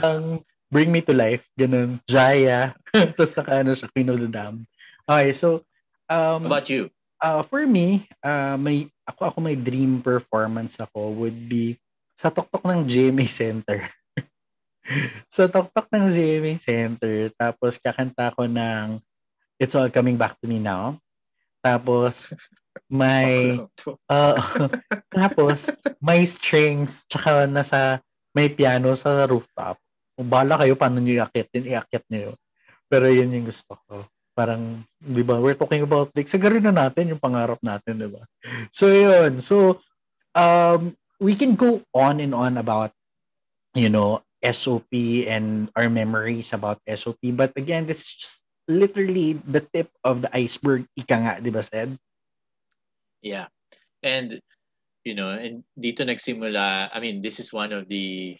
Ang 0.03 0.43
Bring 0.69 0.91
Me 0.91 1.01
to 1.05 1.13
Life. 1.13 1.47
Ganun. 1.55 2.01
Jaya. 2.09 2.73
Tapos 2.89 3.37
naka 3.37 3.61
ano 3.61 3.71
siya, 3.77 3.87
Queen 3.93 4.09
of 4.09 4.19
the 4.19 4.29
Dam. 4.29 4.65
Okay, 5.07 5.31
so, 5.33 5.63
How 6.09 6.37
um, 6.37 6.45
about 6.45 6.69
you? 6.69 6.89
uh, 7.21 7.41
for 7.41 7.65
me, 7.65 8.07
uh, 8.21 8.57
may, 8.59 8.89
ako, 9.03 9.21
ako 9.29 9.37
may 9.43 9.57
dream 9.59 9.99
performance 9.99 10.79
ako 10.79 11.23
would 11.23 11.47
be 11.47 11.75
sa 12.15 12.29
tuktok 12.31 12.63
ng 12.63 12.87
GMA 12.87 13.27
Center. 13.27 13.83
so, 15.33 15.47
tok-tok 15.49 15.89
ng 15.91 16.07
GMA 16.13 16.55
Center. 16.61 17.31
Tapos, 17.35 17.81
kakanta 17.81 18.31
ko 18.31 18.47
ng 18.47 19.01
It's 19.59 19.75
All 19.75 19.91
Coming 19.91 20.15
Back 20.15 20.39
to 20.39 20.47
Me 20.47 20.61
Now. 20.61 20.99
Tapos, 21.63 22.31
may 22.89 23.57
uh, 24.13 24.37
tapos 25.13 25.69
may 26.01 26.25
strings 26.25 27.05
tsaka 27.05 27.45
nasa 27.45 28.01
may 28.33 28.49
piano 28.49 28.93
sa 28.97 29.25
rooftop. 29.29 29.77
Kung 30.13 30.29
bala 30.29 30.57
kayo 30.57 30.73
paano 30.77 31.01
niyo 31.01 31.21
iakyat 31.25 31.49
yun, 31.53 31.65
iakyat 31.69 32.05
niyo. 32.09 32.29
Pero 32.89 33.09
yun 33.09 33.33
yung 33.33 33.45
gusto 33.49 33.77
ko. 33.89 34.05
Parang, 34.33 34.81
di 34.97 35.21
ba, 35.21 35.37
we're 35.37 35.57
talking 35.57 35.85
about 35.85 36.09
like, 36.17 36.25
sagarin 36.25 36.65
na 36.65 36.73
natin 36.73 37.13
yung 37.13 37.21
pangarap 37.21 37.61
natin, 37.61 38.01
di 38.01 38.09
ba? 38.09 38.25
So, 38.73 38.89
yun. 38.89 39.37
So, 39.37 39.77
um, 40.33 40.97
we 41.21 41.37
can 41.37 41.55
go 41.55 41.81
on 41.93 42.19
and 42.19 42.33
on 42.33 42.57
about, 42.57 42.91
you 43.77 43.89
know, 43.89 44.21
SOP 44.43 44.91
and 45.29 45.69
our 45.77 45.87
memories 45.87 46.51
about 46.51 46.81
SOP. 46.83 47.21
But 47.31 47.55
again, 47.55 47.87
this 47.87 48.01
is 48.03 48.11
just 48.13 48.37
literally 48.67 49.39
the 49.45 49.61
tip 49.61 49.89
of 50.03 50.21
the 50.21 50.31
iceberg, 50.35 50.85
ika 50.97 51.15
nga, 51.15 51.33
di 51.39 51.49
ba, 51.49 51.63
said? 51.63 51.95
Yeah. 53.21 53.47
And, 54.03 54.41
you 55.07 55.15
know, 55.15 55.31
and 55.31 55.63
dito 55.79 56.03
nagsimula, 56.03 56.91
I 56.91 56.99
mean, 56.99 57.21
this 57.21 57.39
is 57.39 57.53
one 57.53 57.71
of 57.71 57.87
the 57.87 58.35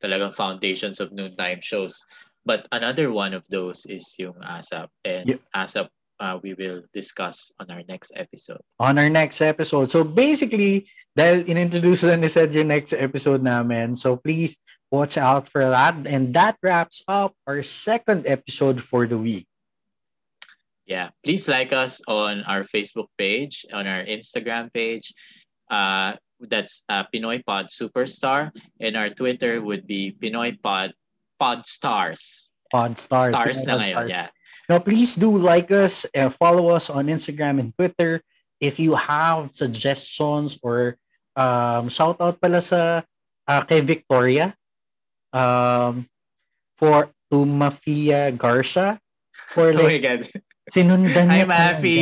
talagang 0.00 0.34
foundations 0.34 1.00
of 1.00 1.12
noontime 1.12 1.60
shows. 1.60 2.04
But 2.44 2.68
another 2.72 3.12
one 3.12 3.32
of 3.32 3.42
those 3.48 3.86
is 3.88 4.14
yung 4.18 4.36
ASAP. 4.44 4.88
And 5.04 5.28
yeah. 5.28 5.40
ASAP, 5.56 5.88
uh, 6.20 6.38
we 6.42 6.54
will 6.54 6.84
discuss 6.92 7.50
on 7.58 7.70
our 7.70 7.82
next 7.88 8.12
episode. 8.16 8.60
On 8.78 8.98
our 8.98 9.08
next 9.08 9.40
episode. 9.40 9.90
So 9.90 10.04
basically, 10.04 10.86
dahil 11.16 11.48
in-introduce 11.48 12.04
na 12.04 12.20
ni 12.20 12.28
said 12.28 12.52
yung 12.52 12.68
next 12.68 12.92
episode 12.92 13.42
namin. 13.42 13.96
So 13.96 14.16
please 14.20 14.58
watch 14.92 15.16
out 15.16 15.48
for 15.48 15.64
that. 15.64 15.94
And 16.06 16.34
that 16.34 16.60
wraps 16.62 17.02
up 17.08 17.32
our 17.46 17.62
second 17.62 18.28
episode 18.28 18.82
for 18.82 19.06
the 19.06 19.18
week. 19.18 19.46
Yeah, 20.84 21.16
please 21.24 21.48
like 21.48 21.72
us 21.72 22.04
on 22.04 22.44
our 22.44 22.60
Facebook 22.60 23.08
page, 23.16 23.64
on 23.72 23.88
our 23.88 24.04
Instagram 24.04 24.68
page. 24.68 25.16
Uh, 25.70 26.20
that's 26.44 26.84
uh, 26.92 27.08
Pinoy 27.08 27.40
Pod 27.40 27.72
Superstar, 27.72 28.52
and 28.80 28.92
our 28.92 29.08
Twitter 29.08 29.64
would 29.64 29.86
be 29.86 30.12
Pinoy 30.12 30.60
Pod 30.60 30.92
Pod 31.38 31.66
Stars. 31.66 32.50
Pod 32.70 32.98
Stars. 32.98 33.34
Stars 33.34 33.64
na 33.66 33.82
ngayon, 33.82 34.08
yeah. 34.08 34.28
Now, 34.68 34.80
please 34.80 35.16
do 35.16 35.28
like 35.28 35.68
us 35.68 36.08
and 36.16 36.32
follow 36.32 36.72
us 36.72 36.88
on 36.88 37.12
Instagram 37.12 37.60
and 37.60 37.70
Twitter. 37.76 38.24
If 38.60 38.80
you 38.80 38.96
have 38.96 39.52
suggestions 39.52 40.56
or 40.64 40.96
um, 41.36 41.92
shout 41.92 42.16
out 42.16 42.40
pala 42.40 42.64
sa 42.64 43.04
uh, 43.44 43.62
kay 43.68 43.84
Victoria 43.84 44.56
um, 45.36 46.08
for 46.78 47.12
to 47.28 47.44
Mafia 47.44 48.32
Garcia 48.32 48.96
for 49.52 49.74
like, 49.74 49.84
oh 49.84 49.90
my 49.90 50.00
God. 50.00 50.22
sinundan 50.70 51.26
niya 51.28 51.44
Hi, 51.44 51.50
Mafi! 51.50 52.00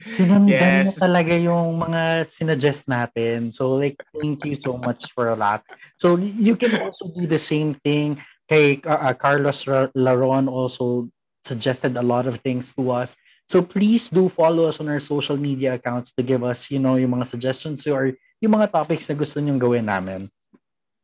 Sinundan 0.00 0.48
yes. 0.52 0.96
niya 0.96 0.96
talaga 1.00 1.34
yung 1.36 1.80
mga 1.80 2.24
sinuggest 2.28 2.88
natin. 2.88 3.52
So 3.52 3.76
like, 3.76 4.00
thank 4.16 4.44
you 4.44 4.56
so 4.56 4.76
much 4.76 5.08
for 5.12 5.32
that. 5.36 5.64
So 5.96 6.16
you 6.16 6.56
can 6.56 6.76
also 6.80 7.08
do 7.08 7.24
the 7.24 7.40
same 7.40 7.76
thing 7.80 8.20
kay 8.50 8.82
uh, 8.82 9.14
Carlos 9.14 9.70
Laron 9.94 10.50
also 10.50 11.06
suggested 11.46 11.94
a 11.94 12.02
lot 12.02 12.26
of 12.26 12.42
things 12.42 12.74
to 12.74 12.90
us. 12.90 13.14
So 13.46 13.62
please 13.62 14.10
do 14.10 14.28
follow 14.28 14.66
us 14.66 14.82
on 14.82 14.90
our 14.90 14.98
social 14.98 15.38
media 15.38 15.78
accounts 15.78 16.10
to 16.18 16.22
give 16.26 16.42
us, 16.42 16.70
you 16.70 16.82
know, 16.82 16.98
yung 16.98 17.14
mga 17.14 17.26
suggestions 17.30 17.86
or 17.86 18.10
yung 18.42 18.52
mga 18.58 18.74
topics 18.74 19.06
na 19.06 19.14
gusto 19.14 19.38
nyong 19.38 19.62
gawin 19.62 19.86
namin. 19.86 20.30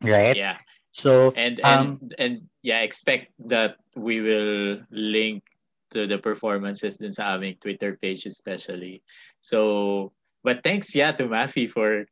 Right? 0.03 0.35
Yeah. 0.35 0.59
So 0.91 1.31
and 1.37 1.63
and 1.63 2.03
um, 2.03 2.11
and 2.19 2.35
yeah, 2.63 2.83
expect 2.83 3.31
that 3.47 3.79
we 3.95 4.21
will 4.21 4.83
link 4.91 5.47
to 5.95 6.07
the 6.07 6.19
performances 6.19 6.99
dun 6.99 7.15
sa 7.15 7.39
aming 7.39 7.63
Twitter 7.63 7.95
page 7.95 8.27
especially. 8.27 9.03
So, 9.39 10.13
but 10.43 10.67
thanks 10.67 10.95
yeah 10.95 11.13
to 11.15 11.29
Mafi 11.31 11.71
for 11.71 12.07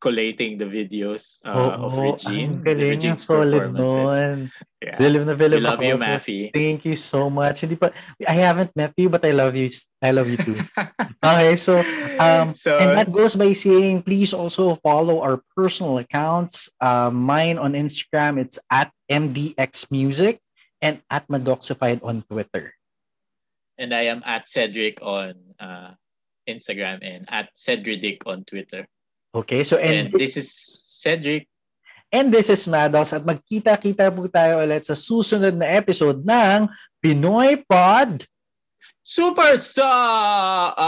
collating 0.00 0.58
the 0.58 0.64
videos 0.64 1.38
uh, 1.44 1.54
oh, 1.54 1.86
of 1.86 1.98
Regine. 1.98 2.58
Ang 2.58 2.62
galing 2.62 3.02
yung 3.02 3.18
solid 3.18 3.74
nun. 3.74 4.50
Yeah. 4.78 4.94
Believe 4.94 5.26
na 5.26 5.34
love 5.34 5.82
you, 5.82 5.98
Maffy. 5.98 6.54
Thank 6.54 6.86
you 6.86 6.94
so 6.94 7.26
much. 7.26 7.66
Hindi 7.66 7.74
pa, 7.74 7.90
I 8.22 8.38
haven't 8.38 8.70
met 8.78 8.94
you, 8.94 9.10
but 9.10 9.26
I 9.26 9.34
love 9.34 9.58
you. 9.58 9.66
I 9.98 10.14
love 10.14 10.30
you 10.30 10.38
too. 10.38 10.54
okay, 11.24 11.58
so, 11.58 11.82
um, 12.22 12.54
so, 12.54 12.78
and 12.78 12.94
that 12.94 13.10
goes 13.10 13.34
by 13.34 13.50
saying, 13.58 14.06
please 14.06 14.30
also 14.30 14.78
follow 14.78 15.18
our 15.18 15.42
personal 15.58 15.98
accounts. 15.98 16.70
Uh, 16.78 17.10
mine 17.10 17.58
on 17.58 17.74
Instagram, 17.74 18.38
it's 18.38 18.62
at 18.70 18.94
MDX 19.10 19.90
Music 19.90 20.38
and 20.80 21.02
at 21.10 21.26
Madoxified 21.26 21.98
on 22.06 22.22
Twitter. 22.30 22.70
And 23.78 23.90
I 23.90 24.06
am 24.14 24.22
at 24.24 24.46
Cedric 24.46 25.02
on 25.02 25.34
uh, 25.58 25.98
Instagram 26.48 26.98
and 27.02 27.26
at 27.26 27.50
Cedric 27.54 28.22
on 28.26 28.44
Twitter. 28.44 28.86
Okay, 29.34 29.62
so 29.64 29.76
and, 29.76 30.08
and 30.08 30.16
this 30.16 30.36
is 30.36 30.48
Cedric. 30.84 31.46
And 32.08 32.32
this 32.32 32.48
is 32.48 32.64
Maddles 32.64 33.12
at 33.12 33.20
magkita-kita 33.20 34.08
po 34.08 34.24
tayo 34.32 34.64
ulit 34.64 34.80
sa 34.80 34.96
susunod 34.96 35.52
na 35.52 35.68
episode 35.76 36.24
ng 36.24 36.64
Pinoy 37.04 37.60
Pod 37.68 38.24
Superstar! 39.08 40.84